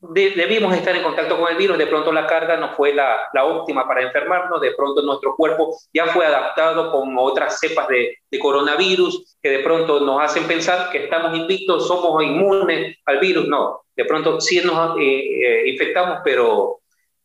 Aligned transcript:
debimos 0.00 0.74
estar 0.74 0.94
en 0.94 1.02
contacto 1.02 1.38
con 1.38 1.50
el 1.50 1.56
virus, 1.56 1.76
de 1.76 1.86
pronto 1.86 2.12
la 2.12 2.26
carga 2.26 2.56
no 2.56 2.74
fue 2.76 2.94
la, 2.94 3.28
la, 3.32 3.44
óptima 3.44 3.86
para 3.86 4.02
enfermarnos, 4.02 4.60
de 4.60 4.72
pronto 4.72 5.02
nuestro 5.02 5.34
cuerpo 5.34 5.76
ya 5.92 6.06
fue 6.06 6.24
adaptado 6.24 6.92
con 6.92 7.16
otras 7.18 7.58
cepas 7.58 7.88
de, 7.88 8.16
de, 8.30 8.38
coronavirus 8.38 9.36
que 9.42 9.50
de 9.50 9.58
pronto 9.58 10.00
nos 10.00 10.22
hacen 10.22 10.44
pensar 10.46 10.90
que 10.90 11.04
estamos 11.04 11.36
invictos, 11.36 11.88
somos 11.88 12.22
inmunes 12.22 12.96
al 13.06 13.18
virus, 13.18 13.48
no, 13.48 13.82
de 13.96 14.04
pronto 14.04 14.40
sí 14.40 14.60
nos 14.64 14.96
eh, 15.00 15.02
eh, 15.02 15.68
infectamos, 15.68 16.20
pero, 16.22 16.78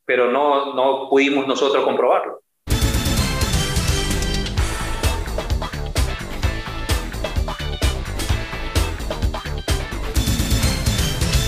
pero 0.04 0.32
no, 0.32 0.74
no 0.74 1.08
pudimos 1.10 1.46
nosotros 1.46 1.84
comprobarlo. 1.86 2.43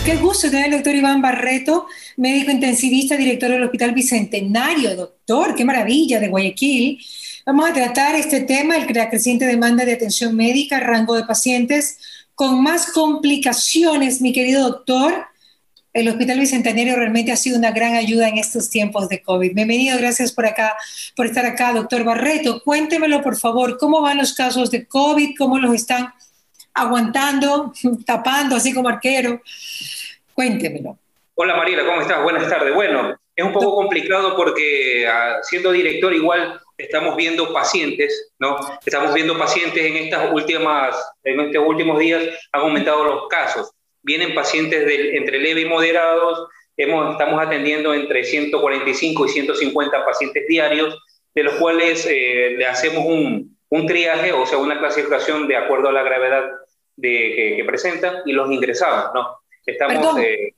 Qué 0.06 0.18
gusto 0.18 0.52
tener 0.52 0.66
al 0.66 0.72
doctor 0.72 0.94
Iván 0.94 1.20
Barreto, 1.20 1.88
médico 2.18 2.52
intensivista, 2.52 3.18
director 3.18 3.50
del 3.50 3.64
Hospital 3.64 3.92
Bicentenario, 3.92 4.96
doctor, 4.96 5.56
qué 5.56 5.66
maravilla, 5.66 6.20
de 6.20 6.28
Guayaquil. 6.28 7.04
Vamos 7.44 7.68
a 7.68 7.74
tratar 7.74 8.14
este 8.14 8.42
tema, 8.42 8.78
la 8.78 9.10
creciente 9.10 9.48
demanda 9.48 9.84
de 9.84 9.94
atención 9.94 10.36
médica, 10.36 10.80
rango 10.80 11.16
de 11.16 11.24
pacientes 11.24 11.98
con 12.36 12.62
más 12.62 12.92
complicaciones, 12.92 14.22
mi 14.22 14.32
querido 14.32 14.70
doctor. 14.70 15.26
El 15.92 16.08
Hospital 16.08 16.40
Bicentenario 16.40 16.96
realmente 16.98 17.32
ha 17.32 17.36
sido 17.36 17.58
una 17.58 17.72
gran 17.72 17.96
ayuda 17.96 18.30
en 18.30 18.38
estos 18.38 18.70
tiempos 18.70 19.10
de 19.10 19.24
COVID. 19.24 19.56
Bienvenido, 19.56 19.98
gracias 19.98 20.32
por 20.32 20.46
acá, 20.46 20.76
por 21.16 21.26
estar 21.26 21.48
acá, 21.48 21.74
doctor 21.74 22.04
Barreto. 22.04 22.62
Cuéntemelo, 22.64 23.24
por 23.24 23.38
favor, 23.38 23.80
cómo 23.80 24.02
van 24.02 24.20
los 24.20 24.36
casos 24.36 24.70
de 24.70 24.86
COVID, 24.86 25.32
cómo 25.36 25.58
los 25.58 25.74
están 25.74 26.14
aguantando, 26.76 27.74
tapando, 28.06 28.56
así 28.56 28.72
como 28.72 28.90
arquero. 28.90 29.42
Cuéntemelo. 30.36 31.00
Hola 31.36 31.56
Mariela, 31.56 31.86
¿cómo 31.86 32.02
estás? 32.02 32.22
Buenas 32.22 32.50
tardes. 32.50 32.76
Bueno, 32.76 33.18
es 33.34 33.46
un 33.46 33.54
poco 33.54 33.74
complicado 33.74 34.36
porque 34.36 35.08
ah, 35.08 35.38
siendo 35.42 35.72
director 35.72 36.14
igual 36.14 36.60
estamos 36.78 37.16
viendo 37.16 37.54
pacientes, 37.54 38.34
¿no? 38.38 38.58
Estamos 38.86 39.14
viendo 39.14 39.38
pacientes 39.38 39.82
en 39.82 39.96
estas 39.96 40.34
últimas, 40.34 40.94
en 41.24 41.40
estos 41.40 41.64
últimos 41.66 41.98
días 42.00 42.22
han 42.52 42.62
aumentado 42.64 43.06
los 43.06 43.28
casos. 43.30 43.72
Vienen 44.04 44.36
pacientes 44.36 44.86
de, 44.86 45.16
entre 45.16 45.40
leve 45.40 45.62
y 45.62 45.70
moderados, 45.70 46.50
hemos, 46.76 47.14
estamos 47.14 47.42
atendiendo 47.42 47.94
entre 47.94 48.26
145 48.26 49.26
y 49.26 49.30
150 49.30 50.06
pacientes 50.06 50.46
diarios, 50.50 51.02
de 51.34 51.44
los 51.44 51.54
cuales 51.54 52.06
eh, 52.12 52.56
le 52.58 52.66
hacemos 52.66 53.06
un, 53.06 53.58
un 53.70 53.88
triaje, 53.88 54.34
o 54.34 54.46
sea, 54.46 54.58
una 54.58 54.80
clasificación 54.80 55.48
de 55.48 55.56
acuerdo 55.56 55.88
a 55.88 55.94
la 55.94 56.04
gravedad 56.04 56.44
de, 56.98 57.56
que, 57.58 57.64
presentan 57.66 58.18
y 58.26 58.34
los 58.34 58.52
ingresamos, 58.52 59.14
¿no? 59.14 59.45
Estamos... 59.66 60.20
Eh, 60.20 60.54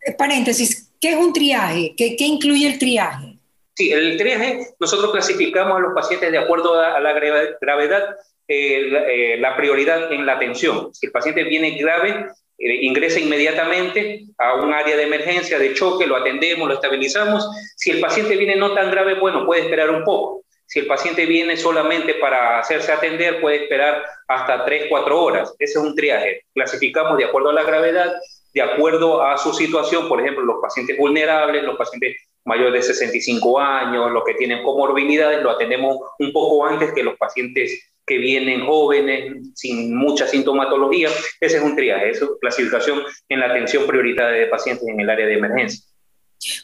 eh, 0.00 0.12
paréntesis, 0.16 0.92
¿qué 1.00 1.10
es 1.10 1.16
un 1.16 1.32
triaje? 1.32 1.94
¿Qué, 1.96 2.16
¿Qué, 2.16 2.24
incluye 2.24 2.66
el 2.66 2.78
triaje? 2.78 3.38
Sí, 3.74 3.92
el 3.92 4.16
triaje, 4.16 4.68
nosotros 4.80 5.12
clasificamos 5.12 5.76
a 5.76 5.80
los 5.80 5.94
pacientes 5.94 6.32
de 6.32 6.38
acuerdo 6.38 6.80
a, 6.80 6.98
la 6.98 7.12
gravedad, 7.12 8.16
eh, 8.48 9.36
la, 9.38 9.56
prioridad 9.56 10.12
en 10.12 10.26
la 10.26 10.34
atención. 10.34 10.92
Si 10.92 11.06
el 11.06 11.12
paciente 11.12 11.44
viene 11.44 11.78
grave, 11.78 12.26
ingresa 12.58 13.20
inmediatamente 13.20 14.24
a 14.36 14.54
un 14.54 14.72
área 14.72 14.96
de 14.96 15.04
emergencia, 15.04 15.60
de 15.60 15.74
choque, 15.74 16.06
lo 16.06 16.16
atendemos, 16.16 16.66
lo 16.66 16.74
estabilizamos. 16.74 17.48
Si 17.76 17.90
el 17.90 18.00
paciente 18.00 18.36
viene 18.36 18.56
no 18.56 18.74
tan 18.74 18.90
grave, 18.90 19.14
bueno, 19.14 19.46
puede 19.46 19.62
esperar 19.62 19.90
un 19.90 20.02
poco. 20.02 20.42
Si 20.68 20.80
el 20.80 20.86
paciente 20.86 21.24
viene 21.24 21.56
solamente 21.56 22.14
para 22.14 22.58
hacerse 22.58 22.92
atender, 22.92 23.40
puede 23.40 23.62
esperar 23.62 24.04
hasta 24.26 24.66
3, 24.66 24.84
4 24.90 25.22
horas. 25.22 25.54
Ese 25.58 25.78
es 25.78 25.84
un 25.84 25.94
triaje. 25.94 26.44
Clasificamos 26.52 27.16
de 27.16 27.24
acuerdo 27.24 27.48
a 27.48 27.54
la 27.54 27.62
gravedad, 27.62 28.12
de 28.54 28.62
acuerdo 28.62 29.22
a 29.22 29.36
su 29.38 29.52
situación, 29.52 30.08
por 30.08 30.20
ejemplo, 30.20 30.44
los 30.44 30.56
pacientes 30.60 30.96
vulnerables, 30.96 31.62
los 31.62 31.76
pacientes 31.76 32.16
mayores 32.44 32.86
de 32.86 32.94
65 32.94 33.60
años, 33.60 34.10
los 34.10 34.24
que 34.24 34.34
tienen 34.34 34.62
comorbilidades, 34.62 35.42
lo 35.42 35.50
atendemos 35.50 35.98
un 36.18 36.32
poco 36.32 36.64
antes 36.64 36.92
que 36.92 37.02
los 37.02 37.16
pacientes 37.16 37.92
que 38.06 38.18
vienen 38.18 38.64
jóvenes, 38.64 39.36
sin 39.54 39.94
mucha 39.94 40.26
sintomatología. 40.26 41.10
Ese 41.40 41.58
es 41.58 41.62
un 41.62 41.76
triaje, 41.76 42.10
es 42.10 42.24
clasificación 42.40 43.02
en 43.28 43.40
la 43.40 43.46
atención 43.46 43.86
prioritaria 43.86 44.40
de 44.40 44.46
pacientes 44.46 44.88
en 44.88 44.98
el 44.98 45.10
área 45.10 45.26
de 45.26 45.34
emergencia. 45.34 45.84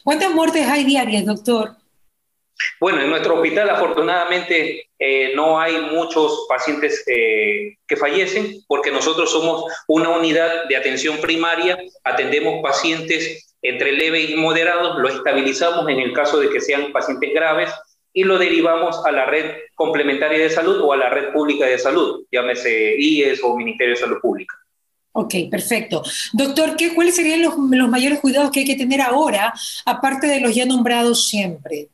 ¿Cuántas 0.03 0.33
muertes 0.33 0.67
hay 0.67 0.83
diarias, 0.83 1.25
doctor? 1.25 1.75
Bueno, 2.79 3.01
en 3.01 3.09
nuestro 3.09 3.35
hospital 3.35 3.69
afortunadamente 3.69 4.87
eh, 4.97 5.33
no 5.35 5.59
hay 5.59 5.77
muchos 5.91 6.45
pacientes 6.47 7.03
eh, 7.07 7.77
que 7.87 7.97
fallecen 7.97 8.63
porque 8.67 8.91
nosotros 8.91 9.31
somos 9.31 9.65
una 9.87 10.09
unidad 10.09 10.65
de 10.69 10.77
atención 10.77 11.17
primaria, 11.17 11.77
atendemos 12.03 12.61
pacientes 12.61 13.55
entre 13.61 13.91
leves 13.91 14.29
y 14.29 14.35
moderados, 14.35 14.97
lo 14.99 15.09
estabilizamos 15.09 15.89
en 15.89 15.99
el 15.99 16.13
caso 16.13 16.39
de 16.39 16.49
que 16.49 16.61
sean 16.61 16.91
pacientes 16.91 17.33
graves 17.33 17.71
y 18.13 18.23
lo 18.23 18.37
derivamos 18.37 19.05
a 19.05 19.11
la 19.11 19.25
red 19.25 19.51
complementaria 19.73 20.39
de 20.39 20.49
salud 20.49 20.79
o 20.81 20.93
a 20.93 20.97
la 20.97 21.09
red 21.09 21.33
pública 21.33 21.65
de 21.65 21.77
salud, 21.77 22.25
llámese 22.31 22.95
IES 22.97 23.43
o 23.43 23.57
Ministerio 23.57 23.95
de 23.95 23.99
Salud 23.99 24.19
Pública. 24.21 24.55
Ok, 25.11 25.33
perfecto. 25.49 26.03
Doctor, 26.33 26.75
¿qué, 26.75 26.93
¿cuáles 26.93 27.15
serían 27.15 27.41
los, 27.41 27.55
los 27.57 27.89
mayores 27.89 28.19
cuidados 28.19 28.51
que 28.51 28.61
hay 28.61 28.65
que 28.65 28.75
tener 28.75 29.01
ahora, 29.01 29.53
aparte 29.85 30.27
de 30.27 30.41
los 30.41 30.53
ya 30.53 30.65
nombrados 30.65 31.27
siempre? 31.27 31.87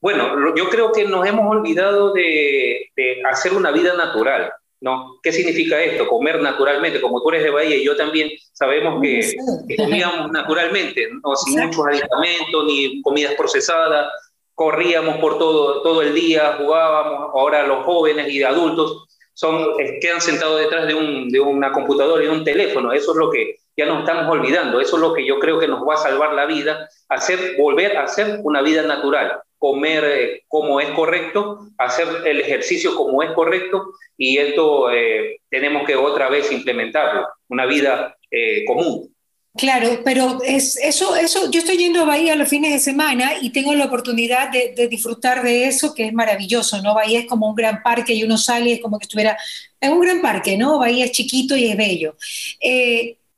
Bueno, 0.00 0.54
yo 0.54 0.68
creo 0.68 0.92
que 0.92 1.04
nos 1.04 1.26
hemos 1.26 1.50
olvidado 1.50 2.12
de, 2.12 2.90
hacer 3.30 3.54
una 3.54 3.70
vida 3.70 3.94
natural, 3.94 4.52
¿no? 4.80 5.18
¿Qué 5.22 5.32
significa 5.32 5.82
esto? 5.82 6.06
Comer 6.06 6.40
naturalmente, 6.40 7.00
como 7.00 7.22
tú 7.22 7.30
eres 7.30 7.44
de 7.44 7.50
Bahía 7.50 7.76
y 7.76 7.84
yo 7.84 7.96
también 7.96 8.30
sabemos 8.52 9.00
que, 9.02 9.34
comíamos 9.76 10.30
naturalmente, 10.30 11.08
¿no? 11.22 11.34
sin 11.36 11.60
muchos 11.60 11.86
aditamentos 11.86 12.64
ni 12.66 13.02
comidas 13.02 13.34
procesadas, 13.34 14.08
corríamos 14.54 15.18
por 15.18 15.38
todo, 15.38 15.82
todo 15.82 16.02
el 16.02 16.14
día, 16.14 16.56
jugábamos, 16.58 17.30
ahora 17.34 17.66
los 17.66 17.84
jóvenes 17.84 18.28
y 18.28 18.42
adultos 18.42 19.06
son, 19.34 19.76
quedan 20.00 20.20
sentados 20.20 20.60
detrás 20.60 20.86
de, 20.86 20.94
un, 20.94 21.28
de 21.28 21.40
una 21.40 21.70
computadora 21.72 22.24
y 22.24 22.28
un 22.28 22.42
teléfono, 22.42 22.92
eso 22.92 23.12
es 23.12 23.18
lo 23.18 23.30
que 23.30 23.56
ya 23.76 23.84
nos 23.84 24.00
estamos 24.00 24.30
olvidando, 24.30 24.80
eso 24.80 24.96
es 24.96 25.02
lo 25.02 25.12
que 25.12 25.26
yo 25.26 25.38
creo 25.38 25.58
que 25.58 25.68
nos 25.68 25.86
va 25.86 25.94
a 25.94 25.98
salvar 25.98 26.32
la 26.32 26.46
vida, 26.46 26.88
hacer, 27.10 27.56
volver 27.58 27.98
a 27.98 28.04
hacer 28.04 28.40
una 28.42 28.62
vida 28.62 28.82
natural, 28.82 29.42
comer 29.58 30.04
eh, 30.04 30.44
como 30.48 30.80
es 30.80 30.88
correcto, 30.90 31.68
hacer 31.78 32.06
el 32.24 32.40
ejercicio 32.40 32.94
como 32.94 33.22
es 33.22 33.30
correcto 33.32 33.92
y 34.16 34.38
esto 34.38 34.90
eh, 34.90 35.40
tenemos 35.48 35.86
que 35.86 35.96
otra 35.96 36.28
vez 36.28 36.50
implementarlo, 36.52 37.26
una 37.48 37.66
vida 37.66 38.16
eh, 38.30 38.64
común. 38.66 39.12
Claro, 39.56 40.02
pero 40.04 40.38
es, 40.44 40.76
eso, 40.76 41.16
eso, 41.16 41.50
yo 41.50 41.60
estoy 41.60 41.78
yendo 41.78 42.02
a 42.02 42.04
Bahía 42.04 42.36
los 42.36 42.48
fines 42.48 42.72
de 42.72 42.78
semana 42.78 43.32
y 43.40 43.50
tengo 43.50 43.74
la 43.74 43.86
oportunidad 43.86 44.50
de, 44.50 44.86
disfrutar 44.86 45.42
de 45.42 45.64
eso, 45.64 45.94
que 45.94 46.04
es 46.04 46.12
maravilloso, 46.12 46.82
¿no? 46.82 46.94
Bahía 46.94 47.20
es 47.20 47.26
como 47.26 47.48
un 47.48 47.54
gran 47.54 47.82
parque 47.82 48.12
y 48.12 48.22
uno 48.22 48.36
sale 48.36 48.74
es 48.74 48.80
como 48.82 48.98
que 48.98 49.04
estuviera 49.04 49.38
en 49.80 49.92
un 49.92 50.00
gran 50.00 50.20
parque, 50.20 50.58
¿no? 50.58 50.78
Bahía 50.78 51.06
es 51.06 51.12
chiquito 51.12 51.56
y 51.56 51.68
es 51.68 51.76
bello. 51.76 52.16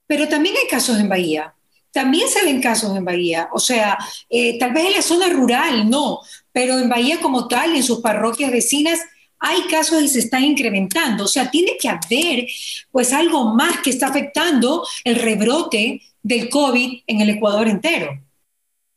pero 0.08 0.26
también 0.26 0.56
hay 0.56 0.66
casos 0.68 0.98
en 0.98 1.08
Bahía 1.08 1.54
también 1.92 2.28
se 2.28 2.44
ven 2.44 2.60
casos 2.60 2.96
en 2.96 3.04
Bahía, 3.04 3.48
o 3.52 3.58
sea, 3.58 3.98
eh, 4.28 4.58
tal 4.58 4.72
vez 4.72 4.86
en 4.86 4.92
la 4.92 5.02
zona 5.02 5.28
rural 5.28 5.88
no, 5.88 6.20
pero 6.52 6.78
en 6.78 6.88
Bahía 6.88 7.20
como 7.20 7.48
tal, 7.48 7.74
en 7.74 7.82
sus 7.82 8.00
parroquias 8.00 8.50
vecinas, 8.50 9.00
hay 9.40 9.62
casos 9.70 10.02
y 10.02 10.08
se 10.08 10.18
están 10.18 10.44
incrementando. 10.44 11.24
O 11.24 11.28
sea, 11.28 11.50
tiene 11.50 11.76
que 11.80 11.88
haber 11.88 12.46
pues 12.90 13.12
algo 13.12 13.54
más 13.54 13.80
que 13.82 13.90
está 13.90 14.08
afectando 14.08 14.86
el 15.04 15.16
rebrote 15.16 16.02
del 16.22 16.48
COVID 16.48 17.02
en 17.06 17.20
el 17.20 17.30
Ecuador 17.30 17.68
entero. 17.68 18.18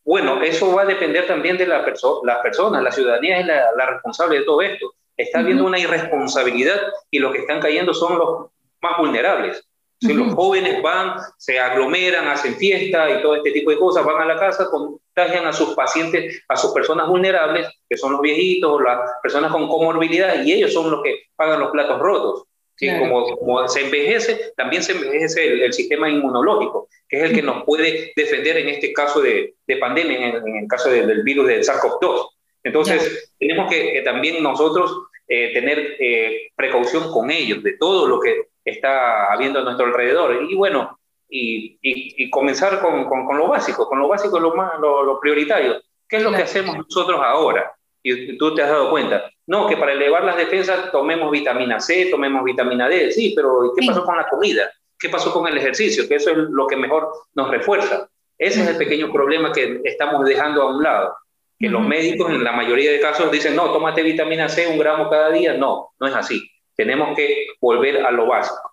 Bueno, 0.04 0.42
eso 0.42 0.74
va 0.74 0.82
a 0.82 0.86
depender 0.86 1.28
también 1.28 1.58
de 1.58 1.68
la 1.68 1.86
las 2.24 2.40
personas, 2.42 2.84
la 2.84 2.92
ciudadanía 2.92 3.40
es 3.40 3.46
la, 3.46 3.86
responsable 3.86 4.40
de 4.40 4.46
todo 4.46 4.62
esto. 4.62 4.96
Está 5.16 5.40
habiendo 5.40 5.66
una 5.66 5.78
irresponsabilidad 5.78 6.82
y 7.12 7.20
los 7.20 7.32
que 7.32 7.40
están 7.40 7.60
cayendo 7.60 7.94
son 7.94 8.18
los 8.18 8.48
más 8.82 8.98
vulnerables. 8.98 9.64
Si 10.02 10.14
los 10.14 10.34
jóvenes 10.34 10.82
van, 10.82 11.20
se 11.38 11.60
aglomeran, 11.60 12.28
hacen 12.28 12.56
fiesta 12.56 13.08
y 13.08 13.22
todo 13.22 13.36
este 13.36 13.52
tipo 13.52 13.70
de 13.70 13.78
cosas, 13.78 14.04
van 14.04 14.20
a 14.20 14.26
la 14.26 14.40
casa, 14.40 14.68
contagian 14.72 15.46
a 15.46 15.54
sus 15.54 15.76
pacientes, 15.76 16.44
a 16.48 16.56
sus 16.56 16.72
personas 16.72 17.08
vulnerables, 17.08 17.68
que 17.88 17.98
son 17.98 18.14
los 18.14 18.22
viejitos, 18.22 18.82
las 18.82 18.98
personas 19.22 19.52
con 19.52 19.68
comorbilidad, 19.68 20.44
y 20.44 20.54
ellos 20.54 20.74
son 20.74 20.90
los 20.90 21.04
que 21.04 21.26
pagan 21.36 21.60
los 21.60 21.70
platos 21.70 22.00
rotos. 22.00 22.46
¿sí? 22.76 22.90
Como, 22.98 23.68
se 23.68 23.82
envejece, 23.82 24.54
también 24.58 24.82
se 24.82 24.94
envejece 24.94 25.66
el, 25.66 25.72
sistema 25.72 26.10
inmunológico, 26.10 26.88
que 27.08 27.18
es 27.18 27.24
el 27.30 27.36
que 27.36 27.44
nos 27.44 27.64
puede 27.64 28.12
defender 28.16 28.58
en 28.58 28.70
este 28.70 28.94
caso 28.94 29.22
de, 29.22 29.54
de 29.68 29.78
pandemia, 29.78 30.30
en 30.30 30.56
el, 30.58 30.68
caso 30.68 30.90
del 30.90 31.22
virus 31.22 31.48
del 31.48 31.64
SARS-CoV-2. 31.64 32.28
Entonces, 32.64 33.32
tenemos 33.38 33.70
que, 33.70 34.02
también 34.04 34.42
nosotros 34.42 35.04
eh, 35.28 35.54
tener 35.54 35.96
eh, 36.00 36.50
precaución 36.56 37.12
con 37.12 37.30
ellos, 37.30 37.62
de 37.62 37.78
todo 37.78 38.08
lo 38.08 38.20
que 38.20 38.51
está 38.64 39.32
habiendo 39.32 39.60
a 39.60 39.64
nuestro 39.64 39.86
alrededor. 39.86 40.46
Y 40.50 40.56
bueno, 40.56 40.98
y, 41.32 41.80
y, 41.82 42.30
comenzar 42.30 42.82
con, 42.82 43.06
con, 43.06 43.38
lo 43.38 43.48
básico, 43.48 43.88
con 43.88 44.00
lo 44.00 44.08
básico, 44.10 44.40
lo, 44.40 44.54
más, 44.54 44.74
lo, 44.80 45.20
prioritario. 45.20 45.82
¿Qué 46.08 46.18
es 46.18 46.24
lo 46.24 46.32
que 46.32 46.44
hacemos 46.44 46.76
nosotros 46.78 47.20
ahora? 47.24 47.74
Y 48.04 48.38
tú 48.38 48.54
te 48.54 48.62
has 48.62 48.70
dado 48.70 48.90
cuenta. 48.90 49.32
No, 49.48 49.68
que 49.68 49.78
para 49.78 49.94
elevar 49.94 50.26
las 50.26 50.36
defensas 50.36 50.92
tomemos 50.92 51.32
vitamina 51.32 51.80
C, 51.80 52.08
tomemos 52.12 52.44
vitamina 52.44 52.90
D. 52.90 53.12
Sí, 53.12 53.34
pero 53.36 53.74
¿qué 53.78 53.88
pasó 53.88 54.04
con 54.04 54.18
la 54.18 54.28
comida? 54.28 54.70
¿Qué 55.00 55.08
pasó 55.08 55.32
con 55.32 55.48
el 55.48 55.58
ejercicio? 55.58 56.08
Que 56.08 56.16
eso 56.16 56.32
es 56.32 56.38
lo 56.38 56.68
que 56.68 56.76
mejor 56.76 57.10
nos 57.34 57.50
refuerza. 57.50 58.10
Ese 58.38 58.64
es 58.64 58.68
el 58.68 58.78
pequeño 58.78 59.12
problema 59.14 59.54
que 59.54 59.80
estamos 59.86 60.26
dejando 60.26 60.64
a 60.64 60.76
un 60.76 60.84
lado. 60.84 61.16
Que 61.58 61.70
los 61.70 61.82
médicos 61.82 62.30
en 62.30 62.44
la 62.44 62.52
mayoría 62.52 62.92
de 62.92 63.00
casos 63.00 63.32
dicen, 63.32 63.56
no, 63.56 63.72
tómate 63.72 64.04
vitamina 64.04 64.50
C 64.50 64.68
un 64.68 64.78
gramo 64.78 65.10
cada 65.10 65.30
día. 65.30 65.54
No, 65.54 65.92
no 66.00 66.08
es 66.08 66.16
así. 66.16 66.51
Tenemos 66.82 67.16
que 67.16 67.46
volver 67.60 68.04
a 68.04 68.10
lo 68.10 68.26
básico. 68.26 68.72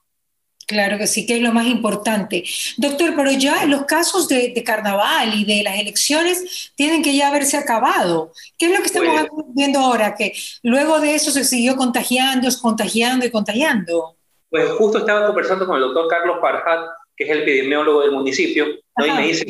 Claro 0.66 0.96
que 0.96 1.06
sí, 1.06 1.26
que 1.26 1.37
es 1.37 1.43
lo 1.43 1.52
más 1.52 1.66
importante. 1.66 2.43
Doctor, 2.78 3.12
pero 3.14 3.31
ya 3.32 3.66
los 3.66 3.84
casos 3.84 4.28
de, 4.28 4.62
carnaval 4.64 5.34
y 5.34 5.44
de 5.44 5.62
las 5.62 5.78
elecciones 5.78 6.72
tienen 6.75 7.02
que 7.02 7.14
ya 7.14 7.28
haberse 7.28 7.58
acabado. 7.58 8.32
¿Qué 8.56 8.66
es 8.66 8.72
lo 8.72 8.78
que 8.78 8.87
estamos 8.87 9.31
viendo 9.55 9.78
ahora? 9.78 10.14
Que 10.14 10.32
luego 10.62 11.00
de 11.00 11.14
eso 11.14 11.31
se 11.31 11.44
siguió 11.44 11.76
contagiando, 11.76 12.49
contagiando 12.62 13.26
y 13.26 13.31
contagiando. 13.31 14.16
Pues 14.49 14.70
justo 14.72 14.99
estaba 14.99 15.26
conversando 15.26 15.66
con 15.66 15.76
el 15.76 15.82
doctor 15.82 16.08
Carlos 16.08 16.38
Parjat, 16.40 16.87
que 17.14 17.25
es 17.25 17.31
el 17.31 17.43
epidemiólogo 17.43 18.00
del 18.00 18.12
municipio, 18.12 18.66
y 18.66 19.10
me 19.10 19.26
dice, 19.26 19.46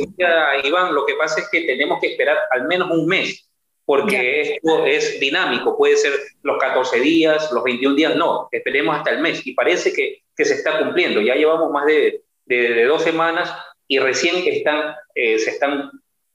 Iván, 0.64 0.94
lo 0.94 1.06
que 1.06 1.14
pasa 1.14 1.40
es 1.40 1.48
que 1.48 1.62
tenemos 1.62 2.00
que 2.00 2.08
esperar 2.08 2.36
al 2.50 2.66
menos 2.66 2.90
un 2.90 3.06
mes 3.06 3.47
porque 3.88 4.42
esto 4.42 4.84
es 4.84 5.18
dinámico, 5.18 5.74
puede 5.74 5.96
ser 5.96 6.12
los 6.42 6.58
14 6.58 7.00
días, 7.00 7.50
los 7.50 7.64
21 7.64 7.96
días, 7.96 8.16
no, 8.16 8.46
esperemos 8.52 8.94
hasta 8.94 9.12
el 9.12 9.20
mes 9.20 9.46
y 9.46 9.54
parece 9.54 9.94
que, 9.94 10.24
que 10.36 10.44
se 10.44 10.56
está 10.56 10.78
cumpliendo, 10.78 11.22
ya 11.22 11.34
llevamos 11.34 11.70
más 11.70 11.86
de, 11.86 12.20
de, 12.44 12.84
dos 12.84 13.00
semanas 13.00 13.50
y 13.86 13.98
recién 13.98 14.46
están, 14.46 14.94
eh, 15.14 15.38
se 15.38 15.52
están 15.52 15.90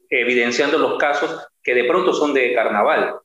evidenciando 0.09 0.79
los 0.79 0.97
casos 0.97 1.45
que 1.61 1.75
de 1.75 1.83
pronto 1.83 2.11
son 2.11 2.33
de 2.33 2.55
carnaval. 2.55 3.17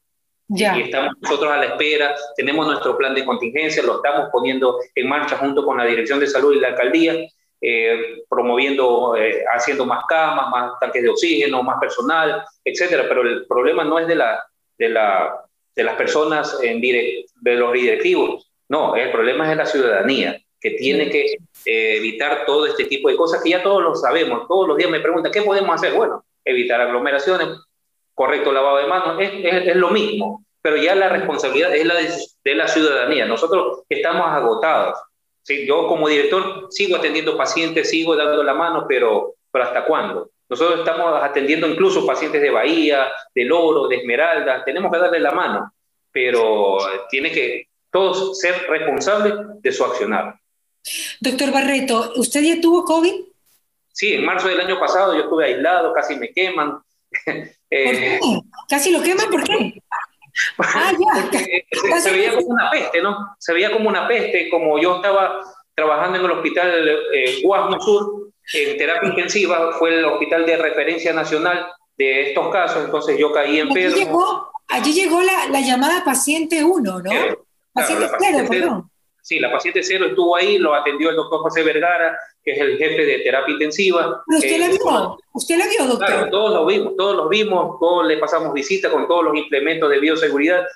Ya. 0.49 0.77
Y 0.77 0.83
estamos 0.83 1.15
nosotros 1.23 1.51
a 1.51 1.57
la 1.57 1.65
espera, 1.65 2.15
tenemos 2.37 2.67
nuestro 2.67 2.99
plan 2.99 3.15
de 3.15 3.25
contingencia, 3.25 3.83
lo 3.83 3.97
estamos 3.97 4.29
poniendo 4.31 4.79
en 4.95 5.09
marcha 5.09 5.39
junto 5.39 5.65
con 5.65 5.79
la 5.79 5.87
Dirección 5.87 6.21
de 6.21 6.27
Salud 6.27 6.55
y 6.55 6.61
la 6.61 6.69
Alcaldía 6.69 7.15
eh, 7.61 8.23
promoviendo, 8.29 9.17
eh, 9.17 9.45
haciendo 9.53 9.85
más 9.85 10.05
camas, 10.09 10.51
más 10.51 10.79
tanques 10.81 11.03
de 11.03 11.09
oxígeno, 11.09 11.63
más 11.63 11.81
personal, 11.81 12.45
etcétera. 12.65 13.05
Pero 13.09 13.23
el 13.23 13.47
problema 13.47 13.85
no 13.85 13.99
es 13.99 14.07
de, 14.07 14.15
la, 14.15 14.45
de, 14.77 14.89
la, 14.89 15.45
de 15.75 15.85
las 15.85 15.97
personas, 15.97 16.59
en 16.63 16.81
de 16.81 17.55
los 17.55 17.73
directivos, 17.73 18.49
no, 18.69 18.97
el 18.97 19.11
problema 19.11 19.45
es 19.45 19.51
de 19.51 19.57
la 19.57 19.67
ciudadanía, 19.67 20.41
que 20.61 20.73
tiene 20.73 21.09
que 21.09 21.25
eh, 21.65 21.97
evitar 21.97 22.45
todo 22.45 22.67
este 22.67 22.85
tipo 22.85 23.09
de 23.09 23.17
cosas 23.17 23.43
que 23.43 23.51
ya 23.51 23.63
todos 23.63 23.83
lo 23.83 23.95
sabemos. 23.95 24.47
Todos 24.47 24.69
los 24.69 24.77
días 24.77 24.91
me 24.91 25.01
preguntan, 25.01 25.33
¿qué 25.33 25.43
podemos 25.43 25.75
hacer? 25.75 25.95
Bueno, 25.95 26.25
evitar 26.45 26.81
aglomeraciones, 26.81 27.49
correcto 28.15 28.53
lavado 28.53 28.79
de 28.79 28.87
manos, 28.87 29.21
es, 29.21 29.31
es, 29.69 29.77
lo 29.77 29.91
mismo, 29.91 30.45
pero 30.61 30.77
ya 30.77 30.95
la 30.95 31.09
responsabilidad 31.09 31.75
es 31.75 31.87
la 31.87 31.95
de, 31.95 32.09
de 32.45 32.55
la 32.55 32.69
ciudadanía. 32.69 33.25
Nosotros 33.27 33.85
estamos 33.89 34.27
agotados 34.29 34.99
yo 35.67 35.87
como 35.87 36.09
director 36.09 36.67
sigo 36.71 36.97
atendiendo 36.97 37.37
pacientes, 37.37 37.91
sigo 37.91 38.17
dando 38.17 38.43
la 38.43 38.55
mano, 38.55 38.87
pero, 38.89 39.35
pero 39.51 39.65
¿hasta 39.65 39.85
cuándo? 39.85 40.31
Nosotros 40.49 40.81
estamos 40.81 41.23
atendiendo 41.23 41.67
incluso 41.69 42.07
pacientes 42.07 42.41
de 42.41 42.51
Bahía, 42.51 43.09
de 43.35 43.45
Loro, 43.45 43.87
de 43.87 43.97
Esmeralda, 43.97 44.65
tenemos 44.65 44.91
que 44.91 44.99
darle 44.99 45.21
la 45.21 45.33
mano, 45.33 45.73
pero 46.11 46.79
tiene 47.11 47.31
que 47.31 47.69
todos 47.91 48.39
ser 48.39 48.67
responsables 48.69 49.35
de 49.63 49.73
su 49.73 49.85
accionar. 49.85 50.35
Doctor 51.21 51.53
Barreto, 51.53 52.13
¿usted 52.17 52.43
ya 52.43 52.61
tuvo 52.61 52.85
COVID? 52.85 53.15
Sí, 53.93 54.15
en 54.15 54.25
marzo 54.25 54.49
del 54.49 54.61
año 54.61 54.79
pasado 54.79 55.15
yo 55.15 55.23
estuve 55.23 55.47
aislado, 55.47 55.93
casi 55.93 56.17
me 56.17 56.31
queman. 56.33 56.79
Eh, 57.71 58.19
¿Casi 58.67 58.91
lo 58.91 59.03
queman? 59.03 59.29
¿Por 59.29 59.45
qué? 59.45 59.83
Ah, 60.59 60.93
ya. 60.93 62.01
se, 62.01 62.13
veía 62.13 62.35
como 62.35 62.49
una 62.49 62.71
peste, 62.71 63.03
¿no? 63.03 63.37
Se 63.39 63.53
veía 63.53 63.73
como 63.73 63.89
una 63.89 64.07
peste, 64.07 64.49
como 64.51 64.79
yo 64.79 64.97
estaba 64.97 65.41
trabajando 65.75 66.19
en 66.19 66.25
el 66.25 66.31
hospital 66.33 66.89
eh, 67.15 67.41
Guasmo 67.43 67.81
Sur, 67.81 68.31
en 68.53 68.77
terapia 68.77 69.09
intensiva, 69.09 69.73
fue 69.79 69.99
el 69.99 70.05
hospital 70.05 70.47
de 70.47 70.57
referencia 70.57 71.13
nacional 71.13 71.67
de 71.97 72.29
estos 72.29 72.49
casos, 72.51 72.85
entonces 72.85 73.19
yo 73.19 73.33
caí. 73.33 73.61
Allí 73.61 73.89
llegó, 73.95 74.51
allí 74.69 74.93
llegó 74.93 75.23
la, 75.23 75.49
la 75.49 75.61
llamada 75.61 76.05
paciente 76.05 76.65
1, 76.65 77.01
¿no? 77.01 77.11
paciente 77.73 78.09
0, 78.19 78.47
perdón. 78.49 78.91
Sí, 79.29 79.39
la 79.39 79.53
paciente 79.53 79.83
cero 79.83 80.07
estuvo 80.07 80.35
ahí, 80.37 80.57
lo 80.57 80.75
atendió 80.75 81.11
el 81.11 81.17
doctor 81.17 81.41
José 81.41 81.63
Vergara, 81.63 82.19
que 82.43 82.53
es 82.53 82.61
el 82.61 82.79
jefe 82.79 83.05
de 83.05 83.19
terapia 83.19 83.53
intensiva. 83.53 84.23
usted 84.27 84.59
la 84.59 84.67
eh, 84.69 84.71
vio? 84.71 85.19
¿Usted 85.35 85.59
la 85.59 85.69
vio, 85.69 85.85
doctor? 85.85 86.07
Claro, 86.07 86.31
todos 86.31 86.55
lo 86.55 86.65
vimos, 86.65 86.97
todos 86.97 87.15
los 87.15 87.29
vimos, 87.29 87.79
todos 87.79 88.07
le 88.07 88.17
pasamos 88.17 88.55
visita 88.55 88.91
con 88.91 89.07
todos 89.07 89.25
los 89.25 89.37
implementos 89.37 89.91
de 89.91 89.99
bioseguridad. 89.99 90.67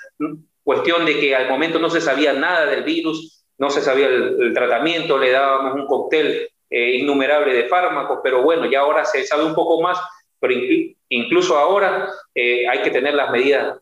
Cuestión 0.62 1.06
de 1.06 1.18
que 1.18 1.34
al 1.34 1.48
momento 1.48 1.78
no 1.78 1.88
se 1.88 2.02
sabía 2.02 2.34
nada 2.34 2.66
del 2.66 2.82
virus, 2.82 3.42
no 3.56 3.70
se 3.70 3.80
sabía 3.80 4.08
el, 4.08 4.52
tratamiento, 4.52 5.16
le 5.16 5.30
dábamos 5.30 5.74
un 5.74 5.86
cóctel 5.86 6.46
eh, 6.68 6.96
innumerable 6.96 7.54
de 7.54 7.64
fármacos, 7.64 8.18
pero 8.22 8.42
bueno, 8.42 8.66
ya 8.66 8.80
ahora 8.80 9.06
se 9.06 9.24
sabe 9.24 9.44
un 9.46 9.54
poco 9.54 9.80
más, 9.80 9.98
pero 10.38 10.52
incluso 11.08 11.56
ahora 11.56 12.06
eh, 12.34 12.68
hay 12.68 12.82
que 12.82 12.90
tener 12.90 13.14
las 13.14 13.30
medidas 13.30 13.78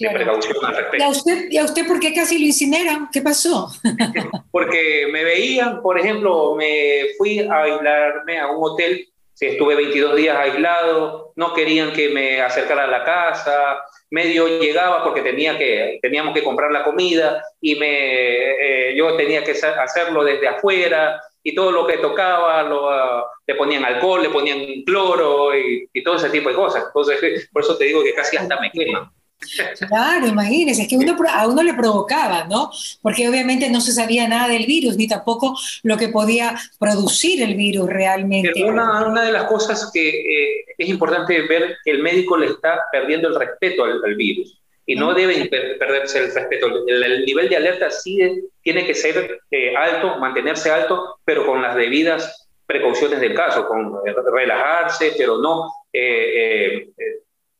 ¿Y 0.00 1.02
a, 1.02 1.08
usted, 1.08 1.46
¿Y 1.50 1.58
a 1.58 1.64
usted 1.64 1.86
por 1.86 1.98
qué 1.98 2.14
casi 2.14 2.38
lo 2.38 2.44
incineran? 2.46 3.08
¿Qué 3.12 3.20
pasó? 3.20 3.68
Porque 4.52 5.08
me 5.10 5.24
veían, 5.24 5.82
por 5.82 5.98
ejemplo, 5.98 6.54
me 6.54 7.08
fui 7.16 7.40
a 7.40 7.62
aislarme 7.62 8.38
a 8.38 8.48
un 8.48 8.58
hotel, 8.60 9.08
estuve 9.40 9.74
22 9.74 10.16
días 10.16 10.36
aislado, 10.36 11.32
no 11.36 11.54
querían 11.54 11.92
que 11.92 12.08
me 12.10 12.40
acercara 12.40 12.84
a 12.84 12.88
la 12.88 13.04
casa, 13.04 13.78
medio 14.10 14.48
llegaba 14.60 15.04
porque 15.04 15.22
tenía 15.22 15.56
que, 15.58 15.98
teníamos 16.00 16.34
que 16.34 16.42
comprar 16.42 16.70
la 16.72 16.84
comida 16.84 17.42
y 17.60 17.74
me, 17.76 18.90
eh, 18.90 18.96
yo 18.96 19.14
tenía 19.16 19.44
que 19.44 19.52
hacerlo 19.52 20.24
desde 20.24 20.48
afuera 20.48 21.20
y 21.42 21.54
todo 21.54 21.70
lo 21.70 21.86
que 21.86 21.98
tocaba 21.98 22.62
lo, 22.62 22.90
ah, 22.90 23.26
le 23.46 23.54
ponían 23.54 23.84
alcohol, 23.84 24.22
le 24.22 24.30
ponían 24.30 24.82
cloro 24.84 25.56
y, 25.56 25.88
y, 25.92 26.02
todo 26.02 26.16
ese 26.16 26.30
tipo 26.30 26.48
de 26.48 26.54
cosas. 26.54 26.84
Entonces, 26.86 27.48
por 27.52 27.62
eso 27.62 27.76
te 27.76 27.84
digo 27.84 28.02
que 28.02 28.14
casi 28.14 28.36
hasta 28.36 28.60
me 28.60 28.70
queman. 28.70 29.10
Claro, 29.88 30.26
imagínense, 30.26 30.82
es 30.82 30.88
que 30.88 30.96
uno, 30.96 31.16
a 31.30 31.46
uno 31.46 31.62
le 31.62 31.74
provocaba, 31.74 32.44
¿no? 32.44 32.70
Porque 33.00 33.28
obviamente 33.28 33.70
no 33.70 33.80
se 33.80 33.92
sabía 33.92 34.26
nada 34.26 34.48
del 34.48 34.66
virus, 34.66 34.96
ni 34.96 35.06
tampoco 35.06 35.56
lo 35.84 35.96
que 35.96 36.08
podía 36.08 36.56
producir 36.78 37.42
el 37.42 37.54
virus 37.54 37.88
realmente. 37.88 38.64
Una, 38.64 39.06
una 39.06 39.22
de 39.22 39.32
las 39.32 39.44
cosas 39.44 39.90
que 39.92 40.08
eh, 40.08 40.64
es 40.76 40.88
importante 40.88 41.40
ver 41.42 41.76
que 41.84 41.92
el 41.92 42.02
médico 42.02 42.36
le 42.36 42.46
está 42.46 42.80
perdiendo 42.90 43.28
el 43.28 43.36
respeto 43.36 43.84
al, 43.84 44.14
virus 44.16 44.58
y 44.86 44.96
no 44.96 45.14
debe 45.14 45.46
perderse 45.78 46.18
el 46.18 46.34
respeto. 46.34 46.66
El, 46.88 47.24
nivel 47.24 47.48
de 47.48 47.56
alerta 47.56 47.90
sí 47.90 48.18
tiene 48.62 48.84
que 48.84 48.94
ser 48.94 49.40
eh, 49.50 49.76
alto, 49.76 50.18
mantenerse 50.18 50.70
alto, 50.70 51.20
pero 51.24 51.46
con 51.46 51.62
las 51.62 51.76
debidas 51.76 52.48
precauciones 52.66 53.20
del 53.20 53.34
caso, 53.34 53.66
con 53.68 54.00
eh, 54.04 54.14
relajarse, 54.32 55.12
pero 55.16 55.38
no 55.38 55.72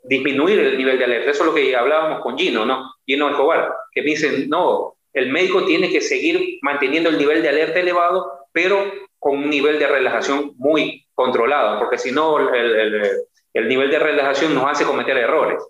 disminuir 0.09 0.59
el 0.59 0.79
nivel 0.79 0.99
de 0.99 1.05
alerta. 1.05 1.31
Eso 1.31 1.43
es 1.43 1.47
lo 1.47 1.55
que 1.55 1.77
hablábamos 1.77 2.21
con 2.23 2.37
Gino, 2.37 2.65
¿no? 2.65 2.95
Gino 3.07 3.29
Escobar, 3.31 3.73
que 3.93 4.03
dicen, 4.03 4.49
no, 4.49 4.97
el 5.13 5.31
médico 5.31 5.65
tiene 5.65 5.91
que 5.91 6.01
seguir 6.01 6.59
manteniendo 6.63 7.11
el 7.11 7.19
nivel 7.19 7.43
de 7.43 7.49
alerta 7.49 7.81
elevado, 7.81 8.47
pero 8.53 8.91
con 9.19 9.37
un 9.37 9.51
nivel 9.51 9.79
de 9.79 9.87
relajación 9.87 10.53
muy 10.57 11.07
controlado, 11.15 11.79
porque 11.79 11.99
si 11.99 12.13
no, 12.13 12.53
el, 12.55 13.69
nivel 13.69 13.91
de 13.91 13.99
relajación 13.99 14.55
nos 14.55 14.71
hace 14.71 14.85
cometer 14.85 15.17
errores. 15.17 15.63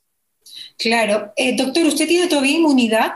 Claro. 0.79 1.33
Eh, 1.37 1.57
doctor, 1.57 1.85
¿usted 1.87 2.07
tiene 2.07 2.29
todavía 2.29 2.59
inmunidad? 2.59 3.15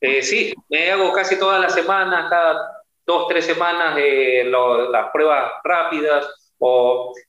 Eh, 0.00 0.22
sí, 0.22 0.54
me 0.68 0.90
hago 0.90 1.12
casi 1.12 1.38
todas 1.38 1.60
las 1.60 1.74
semanas, 1.74 2.26
cada 2.30 2.82
dos, 3.06 3.26
tres 3.28 3.46
semanas, 3.46 3.96
eh, 3.98 4.44
las 4.44 5.10
pruebas 5.10 5.52
rápidas, 5.64 6.26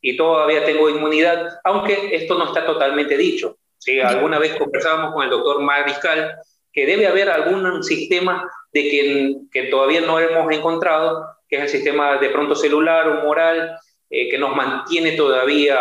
y 0.01 0.17
todavía 0.17 0.65
tengo 0.65 0.89
inmunidad, 0.89 1.59
aunque 1.63 2.13
esto 2.13 2.38
no 2.38 2.45
está 2.45 2.65
totalmente 2.65 3.17
dicho. 3.17 3.57
¿sí? 3.77 4.00
Alguna 4.00 4.39
vez 4.39 4.55
conversábamos 4.57 5.13
con 5.13 5.23
el 5.23 5.29
doctor 5.29 5.61
Mariscal 5.61 6.38
que 6.73 6.85
debe 6.85 7.07
haber 7.07 7.29
algún 7.29 7.83
sistema 7.83 8.50
de 8.73 8.81
que, 8.83 9.35
que 9.51 9.63
todavía 9.69 10.01
no 10.01 10.19
hemos 10.19 10.51
encontrado, 10.51 11.25
que 11.47 11.57
es 11.57 11.63
el 11.63 11.69
sistema 11.69 12.17
de 12.17 12.29
pronto 12.29 12.55
celular 12.55 13.07
o 13.09 13.23
moral, 13.23 13.77
eh, 14.09 14.29
que 14.29 14.38
nos 14.38 14.55
mantiene 14.55 15.13
todavía 15.13 15.77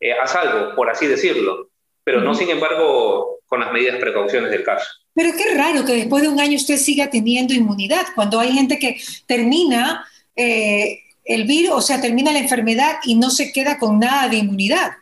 eh, 0.00 0.12
a 0.12 0.26
salvo, 0.26 0.74
por 0.74 0.90
así 0.90 1.06
decirlo, 1.06 1.70
pero 2.04 2.20
no, 2.20 2.34
sin 2.34 2.50
embargo, 2.50 3.40
con 3.46 3.60
las 3.60 3.72
medidas 3.72 3.96
precauciones 3.96 4.50
del 4.50 4.62
caso. 4.62 4.86
Pero 5.14 5.30
qué 5.36 5.54
raro 5.56 5.84
que 5.84 5.94
después 5.94 6.22
de 6.22 6.28
un 6.28 6.38
año 6.38 6.56
usted 6.56 6.76
siga 6.76 7.10
teniendo 7.10 7.54
inmunidad, 7.54 8.06
cuando 8.14 8.38
hay 8.38 8.52
gente 8.52 8.78
que 8.78 9.00
termina 9.26 10.06
eh, 10.36 11.00
el 11.28 11.44
virus, 11.44 11.72
o 11.72 11.80
sea, 11.82 12.00
termina 12.00 12.32
la 12.32 12.38
enfermedad 12.38 13.00
y 13.04 13.14
no 13.14 13.28
se 13.30 13.52
queda 13.52 13.78
con 13.78 14.00
nada 14.00 14.28
de 14.28 14.38
inmunidad. 14.38 14.92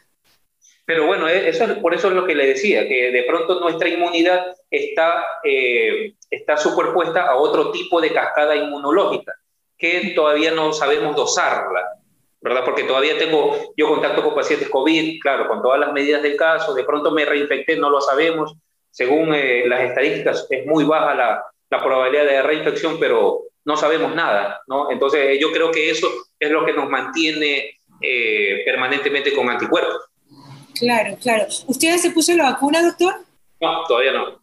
Pero 0.85 1.07
bueno, 1.07 1.29
eh, 1.29 1.49
eso, 1.49 1.81
por 1.81 1.95
eso 1.95 2.09
es 2.09 2.15
lo 2.15 2.27
que 2.27 2.35
le 2.35 2.49
decía, 2.49 2.87
que 2.87 3.13
de 3.13 3.23
pronto 3.23 3.61
nuestra 3.61 3.89
inmunidad 3.89 4.45
está, 4.71 5.25
eh, 5.45 6.15
está 6.29 6.57
superpuesta 6.57 7.27
a 7.27 7.37
otro 7.37 7.71
tipo 7.71 8.01
de 8.01 8.13
cascada 8.13 8.57
inmunológica, 8.57 9.35
que 9.79 10.13
todavía 10.17 10.51
no 10.51 10.73
sabemos 10.73 11.15
dosarla, 11.15 11.83
¿verdad? 12.41 12.65
Porque 12.65 12.83
todavía 12.83 13.17
tengo 13.19 13.73
yo 13.77 13.89
contacto 13.89 14.25
con 14.25 14.35
pacientes 14.35 14.69
COVID, 14.69 15.21
claro, 15.21 15.47
con 15.47 15.63
todas 15.63 15.79
las 15.79 15.93
medidas 15.93 16.23
del 16.23 16.37
caso, 16.37 16.75
de 16.75 16.85
pronto 16.85 17.13
me 17.13 17.25
reinfecté, 17.25 17.77
no 17.77 17.89
lo 17.89 18.01
sabemos, 18.01 18.57
según 18.91 19.33
eh, 19.33 19.65
las 19.69 19.83
estadísticas 19.83 20.47
es 20.51 20.67
muy 20.67 20.85
baja 20.85 21.15
la, 21.15 21.45
la 21.71 21.79
probabilidad 21.79 22.25
de 22.25 22.43
reinfección, 22.43 22.99
pero 22.99 23.46
no 23.67 23.77
sabemos 23.77 24.15
nada, 24.15 24.63
¿no? 24.69 24.91
Entonces 24.91 25.39
yo 25.41 25.53
creo 25.53 25.71
que 25.71 25.91
eso 25.91 26.09
es 26.39 26.51
lo 26.51 26.65
que 26.65 26.73
nos 26.73 26.89
mantiene 26.89 27.81
eh, 28.01 28.63
permanentemente 28.65 29.35
con 29.35 29.51
anticuerpos. 29.51 30.09
Claro, 30.79 31.17
claro. 31.21 31.47
¿Usted 31.67 31.97
se 31.97 32.11
puso 32.13 32.35
la 32.35 32.51
vacuna, 32.53 32.83
doctor? 32.83 33.17
No, 33.61 33.85
todavía 33.89 34.13
no. 34.13 34.41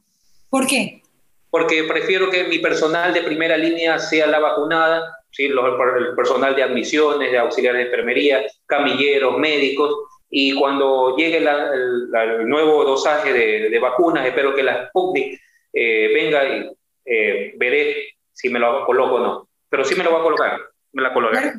¿Por 0.49 0.67
qué? 0.67 1.01
Porque 1.49 1.85
prefiero 1.85 2.29
que 2.29 2.43
mi 2.43 2.59
personal 2.59 3.13
de 3.13 3.21
primera 3.21 3.57
línea 3.57 3.97
sea 3.97 4.27
la 4.27 4.39
vacunada, 4.39 5.19
¿sí? 5.31 5.45
el 5.45 6.15
personal 6.15 6.55
de 6.55 6.63
admisiones, 6.63 7.31
de 7.31 7.37
auxiliares 7.37 7.79
de 7.79 7.85
enfermería, 7.85 8.43
camilleros, 8.65 9.37
médicos, 9.37 9.95
y 10.29 10.53
cuando 10.55 11.15
llegue 11.15 11.37
el, 11.37 12.49
nuevo 12.49 12.83
dosaje 12.83 13.31
de, 13.31 13.79
vacunas, 13.79 14.25
espero 14.25 14.53
que 14.55 14.63
la 14.63 14.87
Sputnik 14.87 15.39
eh, 15.71 16.11
venga 16.13 16.43
y 16.43 16.71
eh, 17.05 17.53
veré 17.55 18.15
si 18.43 18.49
me 18.49 18.59
lo 18.59 18.85
coloco 18.85 19.15
o 19.15 19.19
no. 19.19 19.49
Pero 19.69 19.85
sí 19.85 19.95
me 19.95 20.03
lo 20.03 20.11
va 20.11 20.19
a 20.19 20.23
colocar, 20.23 20.59
me 20.91 21.01
la 21.01 21.13
colocaré. 21.13 21.53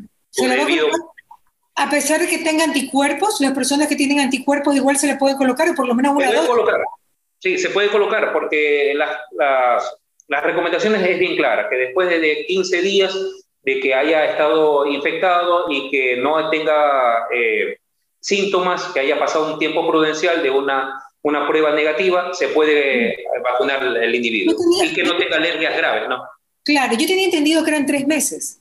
A 1.77 1.91
pesar 1.91 2.21
de 2.21 2.29
que 2.29 2.39
tenga 2.39 2.63
anticuerpos, 2.65 3.41
las 3.41 3.53
personas 3.53 3.89
que 3.89 3.97
tienen 3.97 4.21
anticuerpos 4.21 4.77
igual 4.77 4.99
se 4.99 5.07
le 5.07 5.17
puede 5.17 5.37
colocar, 5.37 5.67
o 5.71 5.75
por 5.75 5.89
lo 5.89 5.95
menos 5.95 6.15
una 6.15 6.29
se 6.29 6.35
puede 6.35 6.47
colocar. 6.47 6.81
Sí, 7.39 7.57
se 7.57 7.71
puede 7.71 7.89
colocar, 7.89 8.35
porque 8.35 8.93
las, 8.95 9.19
las, 9.33 9.97
las 10.29 10.45
recomendaciones 10.45 11.09
es 11.09 11.19
bien 11.19 11.37
clara, 11.37 11.71
que 11.71 11.77
después 11.77 12.11
de 12.11 12.45
15 12.47 12.83
días 12.83 13.19
de 13.63 13.81
que 13.81 13.95
haya 13.95 14.27
estado 14.27 14.87
infectado 14.87 15.71
y 15.71 15.91
que 15.91 16.19
no 16.19 16.51
tenga 16.51 17.27
eh, 17.35 17.79
síntomas, 18.21 18.93
que 18.93 19.01
haya 19.01 19.19
pasado 19.19 19.55
un 19.55 19.59
tiempo 19.59 19.89
prudencial 19.89 20.43
de 20.43 20.51
una, 20.51 21.03
una 21.23 21.49
prueba 21.49 21.73
negativa, 21.73 22.35
se 22.35 22.49
puede 22.49 23.25
vacunar 23.43 23.83
el 23.83 24.15
individuo. 24.15 24.55
y 24.83 24.93
que 24.93 25.03
no 25.03 25.17
tenga 25.17 25.37
alergias 25.37 25.77
graves, 25.79 26.11
¿no? 26.11 26.23
Claro, 26.65 26.93
yo 26.93 27.07
tenía 27.07 27.27
entendido 27.27 27.63
que 27.63 27.71
eran 27.71 27.87
tres 27.87 28.07
meses. 28.07 28.61